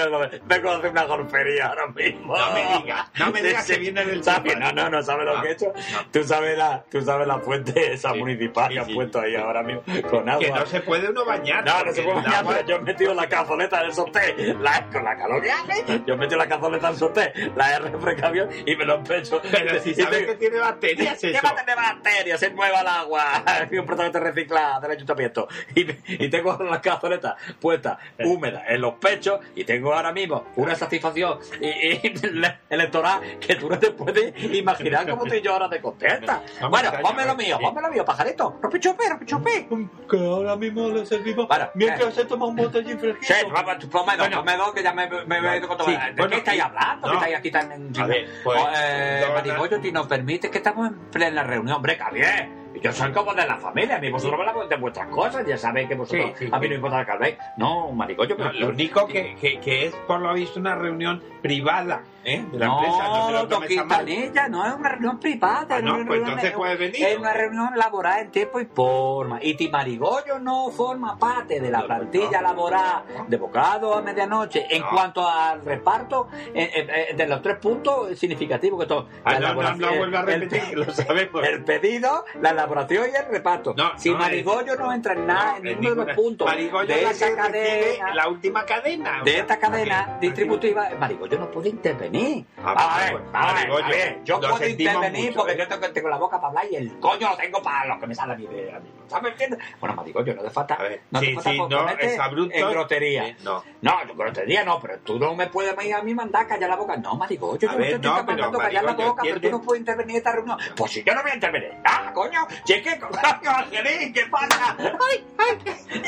vengo 0.45 0.69
a 0.69 0.75
hacer 0.77 0.91
una 0.91 1.03
golfería 1.05 1.67
ahora 1.67 1.87
mismo? 1.87 2.35
No 2.35 2.51
me 2.51 2.77
digas, 2.77 3.07
no 3.17 3.31
me 3.31 3.41
digas 3.41 3.67
que 3.67 3.77
viene 3.77 4.05
del 4.05 4.23
¿sabes? 4.23 4.57
No, 4.57 4.71
no, 4.71 4.89
no 4.89 5.03
sabes 5.03 5.25
lo 5.25 5.41
que 5.41 5.49
he 5.49 5.51
hecho. 5.51 5.73
Tú 6.11 6.23
sabes 6.23 6.57
la, 6.57 6.83
tú 6.89 7.01
sabes 7.01 7.27
la 7.27 7.39
fuente 7.39 7.93
esa 7.93 8.13
municipal 8.13 8.69
que 8.71 8.79
han 8.79 8.93
puesto 8.93 9.19
ahí 9.19 9.35
ahora 9.35 9.63
mismo 9.63 9.83
con 10.09 10.27
agua. 10.27 10.43
Que 10.43 10.51
no 10.51 10.65
se 10.65 10.81
puede 10.81 11.09
uno 11.09 11.25
bañar. 11.25 11.58
No, 11.63 11.83
no 11.83 11.93
se 11.93 12.01
puede 12.03 12.19
el 12.19 12.25
pero 12.47 12.65
yo 12.67 12.75
he 12.75 12.79
metido 12.79 13.13
la 13.13 13.27
cazoleta 13.29 13.79
en 13.81 13.85
el 13.87 13.93
sorteo, 13.93 14.59
la, 14.59 14.85
con 14.91 15.03
la 15.03 15.17
calor 15.17 15.41
que 15.41 15.51
hace, 15.51 16.01
yo 16.05 16.13
he 16.13 16.17
metido 16.17 16.37
la 16.37 16.47
cazoleta 16.47 16.87
en 16.87 16.93
el 16.93 16.99
sorteo, 16.99 17.31
la 17.55 17.75
he 17.75 17.79
refrescado 17.79 18.49
y 18.65 18.75
me 18.75 18.85
lo 18.85 19.01
he 19.09 19.17
hecho. 19.17 19.41
Pero 19.51 19.79
si 19.81 19.93
sabes 19.95 20.19
te- 20.19 20.25
que 20.27 20.35
tiene 20.35 20.57
bacterias 20.59 21.19
¿Qué 21.19 21.39
va 21.43 21.49
a 21.49 21.55
tener 21.55 21.75
bacterias? 21.75 22.41
Es 22.49 22.53
nueva 22.53 22.79
agua. 22.79 23.43
Completamente 23.75 24.19
reciclada 24.19 24.79
del 24.79 24.91
ayuntamiento. 24.91 25.47
Y, 25.75 25.85
y 26.07 26.29
tengo 26.29 26.57
las 26.63 26.79
cazoletas 26.79 27.35
puestas 27.59 27.97
húmedas 28.23 28.63
en 28.67 28.81
los 28.81 28.93
pechos 28.95 29.39
y 29.55 29.63
tengo 29.63 29.93
ahora 29.93 30.11
mismo 30.11 30.45
una 30.55 30.75
satisfacción 30.75 31.39
y, 31.61 31.67
y 31.67 32.13
electoral 32.69 33.21
que 33.39 33.55
tú 33.55 33.69
no 33.69 33.77
te 33.79 33.91
puedes 33.91 34.33
imaginar 34.53 35.07
cómo 35.09 35.23
estoy 35.25 35.41
yo 35.41 35.53
ahora 35.53 35.67
de 35.67 35.81
contenta. 35.81 36.41
Bueno, 36.69 36.91
ponme 37.01 37.25
lo 37.25 37.35
mío, 37.35 37.57
ponme 37.61 37.81
lo 37.81 37.89
mío, 37.89 38.03
pajarito. 38.05 38.57
Rompechope, 38.61 39.09
rompechope. 39.09 39.67
Que 40.09 40.17
ahora 40.17 40.55
mismo 40.55 40.89
le 40.89 41.05
servimos 41.05 41.38
Bueno, 41.47 41.69
mientras 41.75 42.09
eh. 42.09 42.11
se 42.21 42.25
toma 42.25 42.45
un 42.47 42.55
botellín 42.55 42.99
Sí, 42.99 43.13
fresquito. 43.13 43.49
vamos, 43.53 43.85
ponme 43.85 44.17
dos, 44.17 44.29
dos, 44.57 44.73
que 44.73 44.83
ya 44.83 44.93
me, 44.93 45.07
me, 45.09 45.41
me 45.41 45.53
he 45.53 45.57
ido 45.57 45.67
con 45.67 45.77
todo. 45.77 45.87
Sí, 45.87 45.93
¿De 45.93 46.11
bueno, 46.17 46.29
qué 46.31 46.37
estáis 46.37 46.57
y- 46.59 46.61
hablando? 46.61 47.07
no. 47.07 47.11
¿Qué 47.11 47.17
estáis 47.17 47.35
aquí 47.37 47.51
tan... 47.51 47.71
A 47.99 48.05
ver, 48.07 48.29
pues, 48.43 48.59
eh, 48.77 49.23
no, 49.27 49.33
Marigollo, 49.33 49.81
si 49.81 49.91
nos 49.91 50.07
permite 50.07 50.49
que 50.49 50.57
estamos 50.57 50.87
en 50.87 50.95
plena 51.11 51.43
reunión. 51.43 51.77
Hombre, 51.77 51.95
Javier, 51.97 52.49
yo 52.81 52.91
soy 52.91 53.11
como 53.11 53.33
de 53.33 53.45
la 53.47 53.57
familia, 53.57 53.97
a 53.97 53.99
mí 53.99 54.09
vosotros 54.11 54.39
la 54.45 54.53
de 54.65 54.75
vuestras 54.77 55.07
cosas, 55.07 55.45
ya 55.45 55.57
sabéis 55.57 55.87
que 55.89 55.95
vosotros, 55.95 56.31
Sí, 56.37 56.45
sí, 56.45 56.49
a 56.51 56.59
mí 56.59 56.69
no 56.69 56.75
importa 56.75 57.05
que 57.05 57.11
habléis. 57.11 57.37
No, 57.57 57.91
Marigollo, 57.91 58.35
No, 58.37 58.45
pero... 58.51 58.59
lo 58.59 58.67
único 58.69 59.07
que, 59.07 59.35
que, 59.35 59.59
que 59.59 59.85
es 59.87 59.95
por 60.07 60.19
lo 60.19 60.33
visto 60.33 60.59
una 60.59 60.75
reunión 60.75 61.23
privada 61.41 62.03
¿eh? 62.25 62.43
de 62.51 62.59
la 62.59 62.65
empresa. 62.67 63.03
No 63.07 63.13
te 63.27 63.31
No, 63.31 63.31
lo 63.31 63.47
tomes 63.47 63.77
a 63.77 63.83
mal. 63.85 64.05
Quintanilla, 64.05 64.47
no 64.49 64.65
es 64.65 64.73
una 64.73 64.89
reunión 64.89 65.19
privada. 65.19 65.75
Ah, 65.77 65.81
no, 65.81 66.05
pues 66.05 66.19
entonces 66.19 66.51
puedes 66.51 66.79
venir. 66.79 67.05
Es 67.05 67.17
una 67.17 67.33
reunión 67.33 67.69
laboral 67.75 68.19
en 68.21 68.31
tiempo 68.31 68.59
y 68.59 68.65
forma. 68.65 69.39
Y 69.41 69.53
ti 69.55 69.69
Marigollo 69.69 70.37
no 70.39 70.69
forma 70.69 71.17
parte 71.17 71.59
de 71.59 71.71
la 71.71 71.79
No, 71.79 71.87
plantilla 71.87 72.41
no. 72.41 72.47
laboral 72.49 73.03
de 73.27 73.37
bocado 73.37 73.95
a 73.97 74.01
medianoche. 74.01 74.65
En 74.69 74.81
No. 74.81 74.89
cuanto 74.89 75.27
al 75.27 75.63
reparto, 75.63 76.27
eh, 76.53 76.69
eh, 76.75 76.87
eh, 77.11 77.15
de 77.15 77.27
los 77.27 77.41
tres 77.41 77.57
puntos 77.57 78.17
significativos 78.19 78.81
que 78.83 78.87
son 78.87 79.07
Ah, 79.23 79.39
no, 79.39 79.53
no, 79.53 79.75
no 79.75 79.95
vuelve 79.97 80.17
a 80.17 80.21
el- 80.21 80.25
repetir, 80.41 80.61
que 80.69 80.75
lo 80.75 80.93
sabemos. 80.93 81.43
El 81.47 81.63
pedido, 81.63 82.25
la 82.41 82.53
y 82.89 83.15
el 83.15 83.25
reparto. 83.31 83.73
No, 83.75 83.97
si 83.97 84.09
no, 84.09 84.17
Marigollo 84.17 84.75
no 84.75 84.93
entra 84.93 85.13
en 85.13 85.25
nada, 85.25 85.57
en 85.57 85.63
ninguno 85.63 85.89
de 85.89 86.05
los 86.07 86.15
puntos 86.15 86.47
Marigollo 86.47 86.87
de 86.87 87.01
la 87.01 87.09
recibe 87.09 87.35
cadena, 87.35 88.13
la 88.13 88.27
última 88.27 88.65
cadena. 88.65 89.23
de 89.23 89.39
esta 89.39 89.59
cadena 89.59 90.17
distributiva, 90.19 90.89
Marigollo 90.99 91.39
no 91.39 91.51
puede 91.51 91.69
intervenir. 91.69 92.45
Ah, 92.57 92.71
a 92.71 92.99
ver, 92.99 93.21
a 93.33 93.45
ver, 93.45 93.53
Marigollo, 93.53 93.85
a 93.85 93.89
ver, 93.89 94.23
yo 94.23 94.39
puedo 94.39 94.67
intervenir 94.67 95.25
mucho, 95.25 95.39
porque 95.39 95.53
¿eh? 95.53 95.57
yo 95.57 95.67
tengo, 95.67 95.91
tengo 95.91 96.09
la 96.09 96.17
boca 96.17 96.37
para 96.37 96.47
hablar 96.49 96.65
y 96.71 96.75
el 96.75 96.99
coño 96.99 97.29
lo 97.29 97.37
tengo 97.37 97.61
para 97.61 97.85
lo 97.85 97.99
que 97.99 98.07
me 98.07 98.15
sale 98.15 98.33
a 98.33 98.37
mí 98.37 98.45
de 98.47 98.71
a 98.71 98.79
mí. 98.79 98.89
¿Sabes? 99.09 99.31
¿Entiendes? 99.31 99.59
Bueno, 99.79 99.95
Marigollo, 99.95 100.35
no 100.35 100.43
te 100.43 100.49
falta. 100.49 100.75
A 100.75 100.83
ver, 100.83 101.01
no 101.11 101.19
te 101.19 101.25
sí, 101.25 101.33
falta 101.33 101.51
sí, 101.51 101.57
por 101.57 101.71
no, 101.71 101.89
es 101.89 102.19
abrupto. 102.19 102.55
En 102.57 102.69
grotería. 102.69 103.27
Eh, 103.27 103.37
no. 103.43 103.63
No, 103.81 104.07
yo 104.07 104.15
grotería 104.15 104.63
no, 104.63 104.79
pero 104.79 104.99
tú 104.99 105.19
no 105.19 105.35
me 105.35 105.47
puedes 105.47 105.73
ir 105.85 105.93
a 105.93 106.01
mí 106.01 106.13
mandar 106.13 106.43
a 106.43 106.47
callar 106.47 106.69
la 106.69 106.75
boca. 106.75 106.97
No, 106.97 107.15
Marigollo, 107.15 107.69
A 107.69 107.73
yo 107.73 107.77
ver, 107.77 107.93
no 107.93 108.01
te 108.01 108.07
estoy 108.07 108.11
no, 108.11 108.15
pero, 108.15 108.25
mandando 108.25 108.59
a 108.59 108.61
callar 108.63 108.83
la 108.83 108.93
boca, 108.93 109.23
pero 109.23 109.41
tú 109.41 109.49
no 109.49 109.61
puedes 109.61 109.79
intervenir 109.79 110.11
en 110.11 110.17
esta 110.17 110.31
reunión. 110.31 110.57
Pues 110.75 110.91
si 110.91 111.03
yo 111.03 111.13
no 111.13 111.21
voy 111.21 111.31
a 111.31 111.35
intervenir. 111.35 111.73
Ah, 111.83 112.11
coño, 112.13 112.47
si 112.65 112.73
es 112.73 112.81
que, 112.81 112.99
coño, 112.99 113.19
Angelín, 113.43 114.13
¿qué 114.13 114.25
pasa? 114.27 114.75
Ay, 114.79 115.25
ay, 115.37 115.57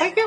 ay, 0.00 0.12
qué 0.12 0.22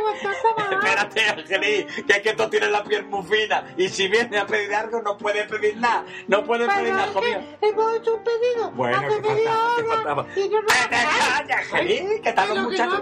Espérate, 0.72 1.30
Angelín, 1.30 1.88
que 2.06 2.14
es 2.14 2.22
que 2.22 2.34
tú 2.34 2.50
tienes 2.50 2.70
la 2.70 2.84
piel 2.84 3.06
muy 3.06 3.24
fina 3.24 3.64
y 3.78 3.88
si 3.90 4.08
viene 4.08 4.38
a 4.38 4.46
pedir 4.46 4.74
algo 4.74 5.02
no 5.02 5.18
puede 5.18 5.46
pedir 5.46 5.78
nada. 5.78 6.06
No 6.28 6.44
puede 6.44 6.68
pedir 6.68 6.94
nada, 6.94 7.08
mío. 7.22 7.40
hemos 7.62 7.96
hecho 7.96 8.16
un 8.16 8.24
pedido 8.24 8.72
Bueno, 8.72 9.02
¿qué 9.08 9.22
media 9.22 9.52
faltaba? 9.88 10.26
¿Qué 10.34 10.44
hora 10.44 10.64
faltaba? 10.68 10.86
¡Vete, 10.88 10.90
calla, 10.90 11.58
Angelín! 11.58 12.22
¿Qué 12.22 12.22
que 12.22 12.30
muchachos? 12.66 13.02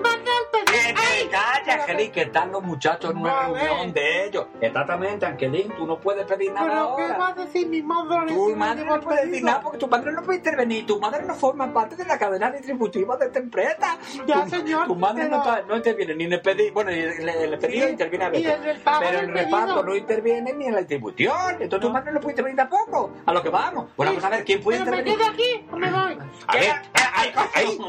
¡Que 0.74 1.29
calles, 1.29 1.75
Angelín! 1.75 2.12
¿Qué 2.12 2.25
tal 2.27 2.51
los 2.51 2.63
muchachos 2.63 3.12
en 3.12 3.17
una 3.17 3.48
reunión 3.48 3.93
de 3.93 4.25
ellos? 4.25 4.48
Exactamente, 4.60 5.25
Angelín, 5.25 5.72
tú 5.77 5.86
no 5.86 6.00
puedes 6.00 6.25
pedir 6.25 6.51
nada 6.51 6.67
Pero 6.67 6.96
¿qué 6.96 7.03
ahora. 7.03 7.17
va 7.17 7.27
a 7.29 7.34
decir 7.34 7.67
mi 7.67 7.82
madre? 7.82 8.34
Tu 8.34 8.55
madre 8.55 8.86
no 8.86 9.00
puede 9.00 9.25
decir 9.25 9.43
nada 9.43 9.62
porque 9.62 9.77
tu 9.77 9.88
madre 9.88 10.12
no 10.12 10.22
puede 10.24 10.38
intervenir. 10.39 10.86
Tu 10.86 11.00
madre 11.00 11.24
no 11.25 11.36
forma 11.36 11.72
parte 11.74 11.96
de 11.96 12.05
la 12.05 12.17
cadena 12.17 12.51
distributiva 12.51 13.17
de 13.17 13.25
esta 13.27 13.39
empresa. 13.39 13.98
Ya, 14.25 14.43
tu, 14.46 14.50
señor, 14.50 14.88
Tu 14.88 14.96
madre 14.96 15.25
no, 15.29 15.41
pero- 15.43 15.55
está- 15.55 15.67
no 15.67 15.75
interviene 15.75 16.15
ni 16.15 16.24
en 16.25 16.34
el 16.34 16.41
pedido. 16.41 16.74
Bueno, 16.74 16.89
el, 16.91 17.29
el 17.29 17.60
pedido 17.60 17.86
Sí, 17.88 17.91
interviene 17.91 18.25
a 18.25 18.29
veces. 18.29 18.53
el 18.65 18.82
Pero 18.84 19.20
el 19.20 19.32
reparto 19.34 19.84
no 19.84 19.96
interviene 19.96 20.53
ni 20.53 20.65
en 20.67 20.74
la 20.74 20.79
distribución. 20.79 21.34
Entonces 21.60 21.79
tu 21.82 21.88
No. 21.88 21.93
madre 21.93 22.12
no 22.12 22.20
puede 22.20 22.34
intervenir 22.34 22.58
tampoco. 22.58 23.12
A 23.25 23.34
lo 23.34 23.41
que 23.43 23.50
vamos. 23.50 23.88
Bueno, 23.96 24.12
vamos 24.13 24.24
a 24.25 24.29
ver 24.29 24.43
quién 24.43 24.62
puede 24.62 24.79
¿Pero 24.79 24.91
me 24.91 24.98
intervenir. 25.00 25.20
quedo 25.20 25.34
aquí 25.34 25.67
o 25.72 25.75
me 25.77 25.91
voy? 25.91 26.17
A 26.48 26.53
ver, 26.53 26.72
ay, 26.93 27.32
ay, 27.55 27.79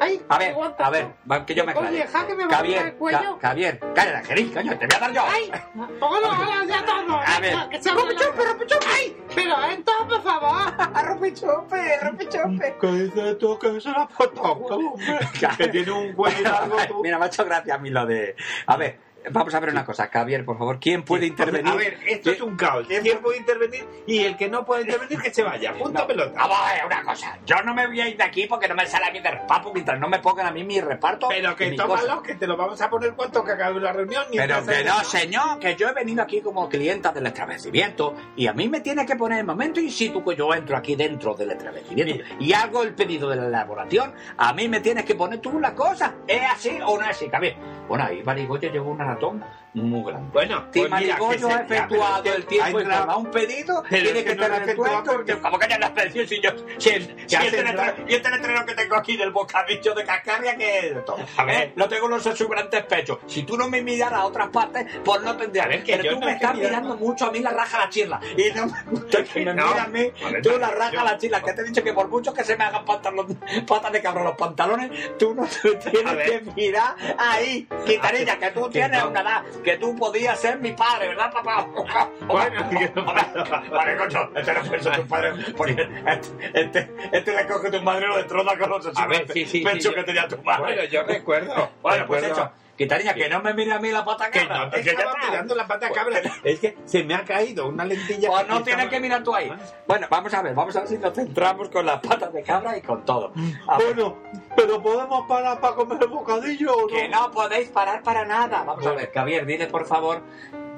ay. 0.00 0.24
A 0.28 0.38
ver, 0.38 0.54
a 0.78 0.90
ver, 0.90 1.06
va, 1.30 1.44
que 1.46 1.54
yo 1.54 1.64
me 1.64 1.72
Oye, 1.72 1.78
aclare. 1.80 1.96
deja 1.96 2.26
que 2.26 2.34
me 2.34 2.44
va 2.46 2.52
a 2.52 2.56
Javier, 2.56 2.86
el 2.86 2.94
cuello. 2.94 3.38
Ca- 3.38 3.48
Javier, 3.48 3.80
cállate, 3.94 4.16
Angelín, 4.18 4.52
coño, 4.52 4.78
te 4.78 4.86
voy 4.86 4.96
a 4.96 4.98
dar 5.00 5.12
yo. 5.12 5.22
¡Ay! 5.26 5.52
Póngalo 6.00 6.26
ahora 6.26 6.64
ya 6.66 6.84
todo. 6.84 7.16
A 7.16 7.40
ver. 7.40 7.54
¡Rompechope, 7.54 8.44
rompechope! 8.44 8.86
¡Ay! 8.96 9.16
Pero 9.34 9.54
entonces, 9.70 10.06
por 10.08 10.22
favor. 10.22 11.04
Rompechope, 11.04 11.98
rompechope. 12.02 12.76
¿Qué 12.80 12.86
dices 12.92 13.38
tú? 13.38 13.58
Que 13.58 13.68
ha 13.68 14.08
puesto 14.08 14.42
hombre. 14.42 15.18
Que 15.58 15.68
tiene 15.68 15.92
un 15.92 16.12
cuello 16.12 16.42
largo 16.42 16.76
tú. 16.88 17.00
Mira, 17.02 17.18
me 17.18 17.24
ha 17.24 17.28
hecho 17.28 17.44
gracia 17.44 17.74
a 17.74 17.78
mí 17.78 17.90
lo 17.90 18.06
de... 18.06 18.34
A 18.66 18.76
ver, 18.76 18.98
vamos 19.30 19.54
a 19.54 19.60
ver 19.60 19.70
una 19.70 19.84
cosa. 19.84 20.08
Javier, 20.08 20.44
por 20.44 20.58
favor, 20.58 20.78
¿quién 20.80 21.02
puede 21.02 21.26
intervenir? 21.26 21.72
A 21.72 21.76
ver, 21.76 21.98
esto 22.06 22.30
es 22.30 22.40
un 22.40 22.56
caos. 22.56 22.86
¿Quién 22.86 23.18
puede 23.18 23.38
intervenir? 23.38 23.84
Y 24.06 24.20
el 24.20 24.36
que 24.36 24.48
no 24.48 24.64
puede 24.64 24.82
intervenir, 24.82 25.20
que 25.20 25.32
se 25.32 25.42
vaya. 25.42 25.72
Punto 25.74 26.00
No, 26.00 26.06
pelota. 26.06 26.32
Vamos 26.38 26.58
a 26.60 26.72
ver 26.74 26.86
una 26.86 27.02
cosa. 27.02 27.38
Yo 27.44 27.56
no 27.64 27.74
me 27.74 27.86
voy 27.86 28.00
a 28.00 28.08
ir 28.08 28.16
de 28.16 28.24
aquí 28.24 28.46
porque 28.46 28.68
no 28.68 28.74
me 28.74 28.86
sale 28.86 29.06
a 29.06 29.10
mí 29.10 29.20
de 29.20 29.30
reparto 29.30 29.72
mientras 29.72 29.98
no 29.98 30.08
me 30.08 30.18
pongan 30.20 30.46
a 30.46 30.50
mí 30.50 30.64
mi 30.64 30.80
reparto. 30.80 31.28
Pero 31.28 31.52
y 31.52 31.54
que 31.54 31.72
tómalo, 31.72 32.22
que 32.22 32.34
te 32.34 32.46
lo 32.46 32.56
vamos 32.56 32.80
a 32.80 32.88
poner 32.88 33.14
cuanto 33.14 33.44
que 33.44 33.52
acabe 33.52 33.80
la 33.80 33.92
reunión. 33.92 34.24
Pero 34.32 34.64
que 34.64 34.84
no, 34.84 35.04
señor, 35.04 35.58
que 35.58 35.76
yo 35.76 35.88
he 35.88 35.92
venido 35.92 36.22
aquí 36.22 36.40
como 36.40 36.68
clienta 36.68 37.12
del 37.12 37.26
establecimiento 37.26 38.14
y 38.36 38.46
a 38.46 38.52
mí 38.52 38.68
me 38.68 38.80
tiene 38.80 39.04
que 39.04 39.16
poner 39.16 39.40
el 39.40 39.46
momento 39.46 39.80
in 39.80 39.90
situ 39.90 40.24
que 40.24 40.36
yo 40.36 40.52
entro 40.54 40.76
aquí 40.76 40.96
dentro 40.96 41.34
del 41.34 41.50
establecimiento 41.50 42.24
y 42.40 42.52
hago 42.52 42.82
el 42.82 42.94
pedido 42.94 43.28
de 43.28 43.36
la 43.36 43.46
elaboración. 43.46 44.14
A 44.36 44.52
mí 44.52 44.68
me 44.68 44.80
tienes 44.80 45.04
que 45.04 45.14
poner 45.14 45.40
tú 45.40 45.58
la 45.58 45.74
cosa. 45.74 46.14
¿Es 46.26 46.42
así 46.50 46.78
o 46.84 46.96
no 46.96 47.02
es 47.02 47.10
así? 47.10 47.28
Javier? 47.28 47.56
Bueno, 47.88 48.04
ahí 48.04 48.22
Marigoyo 48.22 48.70
llevó 48.70 48.90
un 48.90 49.00
ratón 49.18 49.42
muy 49.74 50.02
grande. 50.10 50.30
Bueno, 50.32 50.64
Si 50.72 50.80
pues 50.80 51.44
ha 51.44 51.60
efectuado 51.62 52.24
el 52.34 52.46
tiempo 52.46 52.80
y 52.80 52.84
un 53.16 53.30
pedido, 53.30 53.82
Pero 53.88 54.02
tiene 54.04 54.24
que 54.24 54.30
que 54.30 54.34
no 54.36 54.46
el 54.46 54.52
efectuado 54.62 55.04
porque- 55.04 55.38
¿Cómo 55.38 55.58
que 55.58 55.68
ya 55.68 55.78
lo 55.78 55.86
has 55.86 55.92
pedido? 55.92 56.26
Si 56.26 56.40
yo, 56.40 56.50
si, 56.78 56.88
el- 56.90 57.16
si 57.28 57.36
este 57.36 57.62
letrero- 57.64 57.94
y 58.08 58.14
este 58.14 58.30
letrero 58.30 58.66
que 58.66 58.74
tengo 58.74 58.96
aquí 58.96 59.16
del 59.16 59.30
bocadillo 59.30 59.94
de 59.94 60.04
cascarria, 60.04 60.56
que 60.56 60.78
es 60.78 60.84
esto? 60.96 61.16
A 61.36 61.44
ver. 61.44 61.56
¿Eh? 61.68 61.72
Lo 61.76 61.88
tengo 61.88 62.06
en 62.06 62.10
los 62.12 62.26
exuberantes 62.26 62.84
pechos. 62.84 63.18
Si 63.26 63.42
tú 63.44 63.56
no 63.56 63.68
me 63.68 63.82
miraras 63.82 64.20
a 64.20 64.24
otras 64.26 64.48
partes, 64.48 64.86
pues 65.04 65.20
no 65.22 65.36
tendría. 65.36 65.64
A 65.64 65.68
ver, 65.68 65.82
que 65.84 65.92
Pero 65.92 66.04
yo 66.04 66.14
tú 66.14 66.20
no 66.20 66.26
me 66.26 66.32
estás 66.32 66.54
mirando 66.56 66.96
mucho 66.96 67.26
a 67.26 67.30
mí 67.30 67.40
la 67.40 67.50
raja 67.50 67.78
la 67.78 67.88
chirla. 67.90 68.20
Y 68.36 68.50
no 68.56 68.66
me 68.66 68.82
gusta 68.90 69.24
que 69.24 69.44
me 69.44 69.54
No. 69.54 69.66
mires 69.66 69.80
a 69.82 69.86
mí, 69.88 70.00
A 70.38 70.42
tú 70.42 70.50
no, 70.52 70.58
la 70.58 70.70
raja 70.70 70.92
yo- 70.92 71.04
la 71.04 71.18
chirla. 71.18 71.40
Que 71.42 71.52
te 71.52 71.60
he 71.60 71.64
dicho 71.64 71.82
que 71.82 71.92
por 71.92 72.08
mucho 72.08 72.32
que 72.32 72.44
se 72.44 72.56
me 72.56 72.64
hagan 72.64 72.84
pantalón, 72.84 73.38
patas 73.66 73.92
de 73.92 74.00
cabrón 74.02 74.24
los 74.24 74.36
pantalones, 74.36 75.16
tú 75.18 75.34
no 75.34 75.46
te 75.46 75.68
A 75.76 75.90
tienes 75.90 76.30
que 76.30 76.40
mirar 76.56 76.94
ahí. 77.18 77.68
Quintanilla, 77.86 78.38
que 78.38 78.50
tú 78.50 78.68
tienes 78.70 79.02
no. 79.02 79.10
una 79.10 79.20
edad, 79.20 79.42
que 79.62 79.76
tú 79.78 79.96
podías 79.96 80.38
ser 80.40 80.58
mi 80.58 80.72
padre, 80.72 81.08
¿verdad, 81.08 81.32
papá? 81.32 81.66
Bueno. 82.26 82.68
Vale, 83.70 83.96
coño, 83.96 84.30
este 84.34 84.52
no 84.54 84.92
tu 84.96 85.06
padre. 85.06 85.32
Este, 85.66 86.50
este, 86.60 86.90
este 87.12 87.34
le 87.34 87.46
coge 87.46 87.70
tu 87.70 87.82
madre 87.82 88.06
lo 88.06 88.16
destrona 88.16 88.58
con 88.58 88.70
los 88.70 88.98
A 88.98 89.06
ver, 89.06 89.26
sí, 89.32 89.46
sí, 89.46 89.60
pechos 89.60 89.82
sí, 89.82 89.88
yo- 89.88 89.94
que 89.94 90.02
tenía 90.04 90.28
tu 90.28 90.36
madre. 90.42 90.62
Bueno, 90.62 90.84
yo 90.84 91.02
recuerdo. 91.04 91.70
Bueno, 91.82 92.04
pues 92.06 92.22
recuerdo- 92.22 92.52
Quitariña, 92.78 93.12
que 93.12 93.28
no 93.28 93.42
me 93.42 93.52
mire 93.52 93.72
a 93.72 93.78
mí 93.80 93.90
la 93.90 94.04
pata 94.04 94.30
Que 94.30 94.40
cabra. 94.46 94.64
no 94.66 94.70
te 94.70 94.76
que 94.78 94.84
ya 94.84 94.92
estaba 94.92 95.12
está. 95.12 95.26
mirando 95.30 95.54
la 95.56 95.66
pata 95.66 95.90
cabra. 95.90 96.20
Es 96.44 96.60
que 96.60 96.78
se 96.86 97.02
me 97.02 97.14
ha 97.14 97.24
caído 97.24 97.66
una 97.68 97.84
lentilla. 97.84 98.28
Pues 98.28 98.42
que 98.42 98.48
no 98.48 98.58
estaba- 98.58 98.64
tienes 98.64 98.86
que 98.88 99.00
mirar 99.00 99.22
tú 99.24 99.34
ahí. 99.34 99.52
Bueno, 99.86 100.06
vamos 100.08 100.32
a 100.32 100.42
ver, 100.42 100.54
vamos 100.54 100.74
a 100.76 100.80
ver 100.80 100.88
si 100.88 100.96
nos 100.98 101.12
centramos 101.12 101.68
con 101.70 101.84
las 101.84 102.00
patas 102.00 102.32
de 102.32 102.42
cabra 102.42 102.76
y 102.78 102.80
con 102.82 103.04
todo. 103.04 103.32
Bueno, 103.76 104.16
pero 104.56 104.80
podemos 104.82 105.26
parar 105.28 105.60
para 105.60 105.74
comer 105.74 105.98
el 106.00 106.08
bocadillo 106.08 106.72
o 106.72 106.80
no. 106.82 106.86
que 106.86 107.08
no 107.08 107.30
podéis 107.32 107.68
parar 107.70 108.02
para 108.02 108.24
nada. 108.24 108.62
Vamos 108.62 108.86
a 108.86 108.92
ver, 108.92 109.10
Javier, 109.12 109.44
dile 109.44 109.66
por 109.66 109.84
favor. 109.84 110.22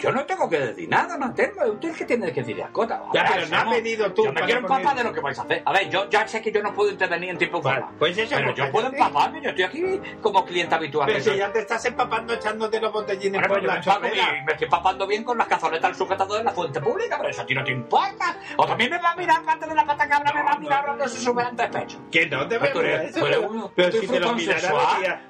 Yo 0.00 0.12
no 0.12 0.24
tengo 0.24 0.48
que 0.48 0.58
decir 0.58 0.88
nada, 0.88 1.16
no 1.16 1.32
tengo. 1.34 1.64
Usted 1.72 1.90
es 1.90 1.96
que 1.96 2.04
tiene 2.04 2.32
que 2.32 2.40
decir 2.40 2.56
las 2.56 2.70
cosas. 2.70 3.00
Ya, 3.12 3.22
A 3.22 3.32
pero 3.34 3.46
no 3.46 3.58
somos- 3.58 3.74
venido 3.74 4.12
tú 4.12 4.24
Yo 4.24 4.32
me 4.32 4.40
quiero 4.42 4.60
empapar 4.60 4.96
de 4.96 5.04
lo 5.04 5.12
que 5.12 5.20
vais 5.20 5.38
a 5.38 5.42
hacer. 5.42 5.62
A 5.64 5.72
ver, 5.72 5.88
yo 5.90 6.08
ya 6.08 6.26
sé 6.26 6.40
que 6.40 6.50
yo 6.52 6.62
no 6.62 6.74
puedo 6.74 6.90
intervenir 6.90 7.30
en 7.30 7.38
tiempo 7.38 7.60
Vale, 7.60 7.84
pues 7.98 8.16
eso, 8.16 8.34
Pero 8.36 8.54
yo 8.54 8.70
puedo 8.70 8.86
empaparme, 8.88 9.42
yo 9.42 9.50
estoy 9.50 9.64
aquí 9.64 10.00
como 10.20 10.44
cliente 10.44 10.74
habitual. 10.74 11.06
Pero 11.06 11.20
si 11.20 11.36
ya 11.36 11.52
te 11.52 11.60
estás 11.60 11.84
empapando 11.84 12.32
echándote 12.34 12.80
los 12.80 12.92
botellines 12.92 13.40
por 13.42 13.48
pues 13.48 13.62
me, 13.62 13.68
la 13.68 14.38
y 14.38 14.44
me 14.44 14.52
estoy 14.52 14.64
empapando 14.64 15.06
bien 15.06 15.24
con 15.24 15.36
las 15.36 15.46
cazoletas 15.46 15.96
sujetado 15.96 16.36
de 16.36 16.44
la 16.44 16.52
fuente 16.52 16.80
pública, 16.80 17.16
pero 17.18 17.28
eso 17.28 17.42
a 17.42 17.46
ti 17.46 17.54
no 17.54 17.64
te 17.64 17.72
importa. 17.72 18.36
O 18.56 18.66
también 18.66 18.90
me 18.90 18.98
va 18.98 19.12
a 19.12 19.16
mirar 19.16 19.42
parte 19.42 19.66
de 19.66 19.74
la 19.74 19.84
pata 19.84 20.08
cabra, 20.08 20.32
me 20.32 20.42
va 20.42 20.52
a 20.52 20.58
mirar 20.58 20.80
hablando 20.80 21.04
de 21.04 21.10
su 21.10 21.16
exuberante 21.16 21.68
pecho. 21.68 21.98
Que 22.10 22.26
no 22.26 22.48
te 22.48 22.56
eso, 22.56 22.72
tú 22.72 22.80
eres 22.80 23.12
pero- 23.76 23.92
si 24.00 24.06
te 24.06 24.20
lo 24.20 24.32
mirara 24.34 25.20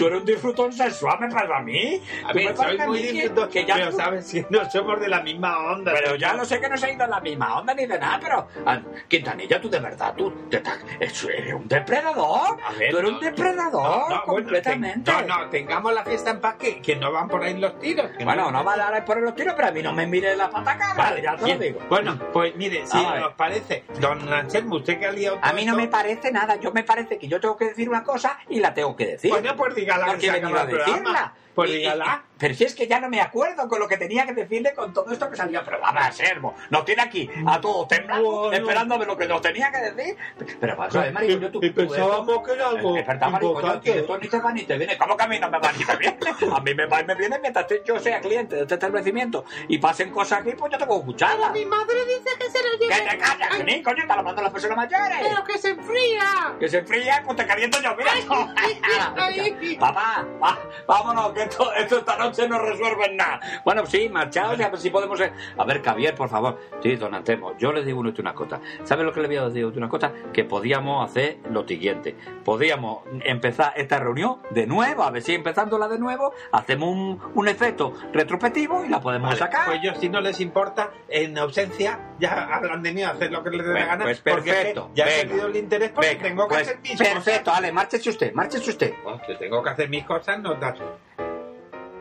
Tú, 0.00 0.06
eres 0.06 0.20
un 0.20 0.24
disfrutón 0.26 0.72
sexual, 0.72 1.18
me 1.20 1.28
parece 1.28 1.52
a 1.54 1.60
mí. 1.60 2.02
A 2.26 2.32
ver, 2.32 2.56
soy 2.56 2.78
muy 2.78 3.00
que- 3.02 3.12
disfrutón, 3.12 3.48
que 3.50 3.64
ya 3.66 3.74
pero 3.74 3.92
sabes 3.92 4.26
si 4.26 4.44
no 4.48 4.70
somos 4.70 4.98
de 5.00 5.08
la 5.08 5.20
misma 5.22 5.58
onda. 5.72 5.92
Pero 5.92 6.16
ya 6.16 6.32
lo 6.34 6.44
sé 6.44 6.58
que 6.60 6.68
no 6.68 6.76
se 6.76 6.86
ha 6.86 6.92
ido 6.92 7.04
en 7.04 7.10
la 7.10 7.20
misma 7.20 7.58
onda 7.58 7.74
ni 7.74 7.86
de 7.86 7.98
nada, 7.98 8.18
pero 8.20 8.48
ah, 8.66 8.80
Quintanilla, 9.08 9.60
tú 9.60 9.68
de 9.68 9.78
verdad, 9.80 10.14
tú 10.16 10.30
te 10.48 10.56
estás- 10.56 10.78
es- 10.98 11.24
eres 11.24 11.52
un 11.54 11.68
depredador. 11.68 12.58
A 12.66 12.72
ver, 12.78 12.90
tú 12.90 12.98
eres 12.98 13.10
no, 13.10 13.18
un 13.18 13.24
depredador 13.24 13.82
No, 13.82 13.98
no, 13.98 14.06
bueno, 14.08 14.24
completamente. 14.26 15.10
ten- 15.12 15.26
no, 15.26 15.38
no, 15.44 15.50
tengamos 15.50 15.92
la 15.92 16.04
fiesta 16.04 16.30
en 16.30 16.40
paz 16.40 16.54
que, 16.56 16.80
que 16.80 16.96
no 16.96 17.12
van 17.12 17.28
por 17.28 17.42
ahí 17.42 17.58
los 17.58 17.78
tiros. 17.78 18.10
Bueno, 18.24 18.50
no 18.50 18.64
va 18.64 18.74
a 18.74 18.76
dar 18.76 19.04
por 19.04 19.20
los 19.20 19.34
tiros, 19.34 19.54
pero 19.54 19.68
a 19.68 19.70
mí 19.72 19.82
no 19.82 19.92
me 19.92 20.06
mire 20.06 20.36
la 20.36 20.48
pata 20.50 20.78
cabra, 20.78 21.04
Vale, 21.04 21.22
ya 21.22 21.36
te 21.36 21.54
lo 21.54 21.58
digo. 21.60 21.80
Bueno, 21.88 22.18
pues 22.32 22.56
mire, 22.56 22.86
si 22.86 22.96
Ah, 22.98 23.02
vale. 23.02 23.24
os 23.26 23.34
parece, 23.34 23.84
don 24.00 24.32
Anselmo, 24.32 24.76
usted 24.76 24.98
que 24.98 25.06
ha 25.06 25.12
liado 25.12 25.38
A 25.42 25.52
mí 25.52 25.64
no 25.64 25.72
esto, 25.72 25.82
me 25.82 25.88
parece 25.88 26.32
nada, 26.32 26.56
yo 26.56 26.72
me 26.72 26.84
parece 26.84 27.18
que 27.18 27.28
yo 27.28 27.38
tengo 27.40 27.56
que 27.56 27.66
decir 27.66 27.88
una 27.88 28.02
cosa 28.02 28.38
y 28.48 28.60
la 28.60 28.72
tengo 28.72 28.96
que 28.96 29.06
decir. 29.06 29.30
Bueno, 29.30 29.54
pues 29.56 29.74
que 30.18 30.26
he 30.26 30.30
acaba 30.30 30.64
venido 30.64 30.82
a 30.82 30.86
decirla. 30.86 31.32
Pues 31.54 31.70
dígala. 31.70 32.22
pero 32.38 32.54
si 32.54 32.64
es 32.64 32.74
que 32.74 32.86
ya 32.86 33.00
no 33.00 33.08
me 33.08 33.20
acuerdo 33.20 33.68
con 33.68 33.80
lo 33.80 33.86
que 33.88 33.96
tenía 33.98 34.24
que 34.24 34.32
decirle 34.32 34.72
con 34.72 34.92
todo 34.94 35.10
esto 35.12 35.28
que 35.30 35.36
salía. 35.36 35.62
Pero 35.64 35.80
vamos 35.80 36.02
a 36.02 36.12
servo, 36.12 36.54
nos 36.70 36.84
tiene 36.84 37.02
aquí 37.02 37.28
a 37.46 37.60
todos 37.60 37.88
temblando, 37.88 38.30
Bueno. 38.30 38.52
esperando 38.56 38.94
a 38.94 38.98
ver 38.98 39.08
lo 39.08 39.16
que 39.16 39.26
nos 39.28 39.42
tenía 39.42 39.70
que 39.70 39.78
decir. 39.90 40.16
Pero 40.60 40.76
vamos 40.76 40.96
a 40.96 41.02
ver, 41.02 41.12
marico, 41.12 41.38
yo 41.40 41.50
tú... 41.50 41.60
y 41.62 41.70
tú 41.70 41.74
pensábamos 41.88 42.42
que 42.46 42.52
era 42.52 42.68
algo 42.68 42.96
Es 42.96 43.06
verdad, 43.06 43.28
marico, 43.30 43.52
yo, 43.52 43.58
importante. 43.58 43.90
tío, 43.92 44.00
esto 44.00 44.18
ni 44.18 44.28
te 44.28 44.38
va 44.40 44.52
ni 44.52 44.62
te 44.62 44.78
viene. 44.78 44.96
¿Cómo 44.98 45.16
que 45.16 45.22
a 45.24 45.26
mí 45.28 45.38
no 45.38 45.50
me 45.50 45.58
va 45.58 45.72
ni 45.72 45.84
me 45.84 45.96
viene? 45.96 46.18
A 46.56 46.60
mí 46.60 46.74
me 46.74 46.86
va 46.86 47.00
y 47.00 47.04
me 47.04 47.14
viene 47.14 47.38
mientras 47.40 47.66
yo 47.84 47.98
sea 47.98 48.20
cliente 48.20 48.56
de 48.56 48.62
este 48.62 48.74
establecimiento 48.74 49.44
y 49.68 49.78
pasen 49.78 50.10
cosas 50.10 50.40
aquí, 50.40 50.52
pues 50.56 50.72
yo 50.72 50.78
tengo 50.78 50.94
que 50.94 51.00
escucharlas. 51.00 51.52
Mi 51.52 51.66
madre 51.66 51.96
dice 52.06 52.30
que 52.38 52.50
se 52.50 52.58
lo 52.62 52.78
¡Que 52.78 52.86
lleve. 52.94 53.10
te 53.10 53.18
callas, 53.18 53.56
que 53.56 53.64
ni 53.64 53.82
coño! 53.82 54.02
¡Está 54.02 54.14
hablando 54.14 54.40
las 54.42 54.52
personas 54.52 54.76
mayores! 54.76 55.18
Pero 55.20 55.44
que 55.44 55.58
se 55.58 55.70
enfría. 55.70 56.54
Que 56.58 56.68
se 56.68 56.78
enfríe, 56.78 57.12
pues 57.24 57.36
te 57.36 57.46
caliento 57.46 57.78
yo, 57.82 57.94
mira. 57.96 58.12
ay. 58.56 59.76
Papá, 59.80 60.24
va, 60.42 60.58
vámonos, 60.86 61.34
que 61.40 61.48
esto, 61.48 61.72
esto 61.74 61.98
esta 61.98 62.16
noche 62.16 62.48
no 62.48 62.58
resuelve 62.58 63.14
nada. 63.14 63.40
Bueno, 63.64 63.86
sí, 63.86 64.08
marchaos 64.08 64.58
y 64.58 64.62
a 64.62 64.68
ver 64.68 64.78
si 64.78 64.90
podemos... 64.90 65.20
eh. 65.20 65.32
A 65.56 65.64
ver, 65.64 65.82
Javier, 65.82 66.14
por 66.14 66.28
favor. 66.28 66.58
Sí, 66.82 66.96
don 66.96 67.14
Antemo, 67.14 67.56
yo 67.58 67.72
le 67.72 67.84
digo 67.84 68.00
una 68.00 68.34
cosa. 68.34 68.60
¿Sabe 68.84 69.04
lo 69.04 69.12
que 69.12 69.20
le 69.20 69.28
voy 69.28 69.36
a 69.36 69.48
decir 69.48 69.64
una 69.66 69.88
cosa? 69.88 70.12
Que 70.32 70.44
podíamos 70.44 71.08
hacer 71.08 71.38
lo 71.50 71.66
siguiente. 71.66 72.16
Podíamos 72.44 73.04
empezar 73.24 73.72
esta 73.76 73.98
reunión 73.98 74.38
de 74.50 74.66
nuevo, 74.66 75.02
a 75.02 75.10
ver 75.10 75.22
si 75.22 75.34
empezándola 75.34 75.86
de 75.88 75.98
nuevo, 75.98 76.32
hacemos 76.52 76.88
un, 76.90 77.20
un 77.34 77.48
efecto 77.48 77.92
retrospectivo 78.12 78.84
y 78.84 78.88
la 78.88 79.00
podemos 79.00 79.28
Vale, 79.28 79.38
sacar. 79.38 79.66
Pues 79.66 79.80
yo, 79.82 79.94
si 79.94 80.08
no 80.08 80.20
les 80.20 80.40
importa, 80.40 80.90
en 81.08 81.36
ausencia, 81.38 82.14
ya 82.18 82.48
hablan 82.52 82.82
de 82.82 82.92
mí, 82.92 83.02
hacer 83.02 83.30
lo 83.30 83.42
que 83.42 83.50
les 83.50 83.66
dé 83.66 83.74
la 83.74 83.84
gana. 83.86 84.04
pues 84.04 84.20
porque 84.20 84.50
perfecto, 84.52 84.90
ya 84.94 85.04
he 85.04 85.08
venga. 85.08 85.22
perdido 85.28 85.46
el 85.48 85.56
interés 85.56 85.90
porque 85.90 86.08
Venga, 86.10 86.22
tengo 86.22 86.48
que 86.48 86.54
pues, 86.54 86.68
hacer 86.68 86.80
mis 86.80 86.96
perfecto, 86.98 87.44
cosas. 87.44 87.58
Ale, 87.58 87.72
márchese 87.72 88.10
usted, 88.10 88.32
márchese 88.34 88.70
usted. 88.70 88.94
Que 89.26 89.34
tengo 89.36 89.62
que 89.62 89.70
hacer 89.70 89.88
mis 89.88 90.04
cosas, 90.04 90.40
no 90.40 90.54
da. 90.54 90.74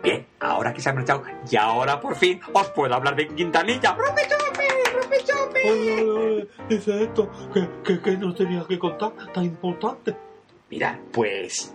Bien, 0.02 0.26
ahora 0.40 0.74
que 0.74 0.82
se 0.82 0.90
ha 0.90 0.94
marchado, 0.94 1.24
y 1.50 1.56
ahora 1.56 2.00
por 2.00 2.16
fin 2.16 2.40
os 2.54 2.70
puedo 2.70 2.94
hablar 2.96 3.16
de 3.16 3.28
Quintanilla. 3.28 3.96
¡Rompe 3.96 4.22
chope! 4.28 4.68
¡Rompe 4.94 5.18
chope! 5.24 5.72
Oye, 5.72 5.94
oye, 5.94 6.12
oye, 6.12 6.48
dice 6.70 7.04
esto, 7.04 7.30
que, 7.54 7.68
que, 7.84 8.02
que 8.02 8.18
nos 8.18 8.36
tenías 8.36 8.66
que 8.66 8.80
contar, 8.80 9.12
tan 9.34 9.44
importante. 9.44 10.16
Mira, 10.70 11.00
pues 11.12 11.74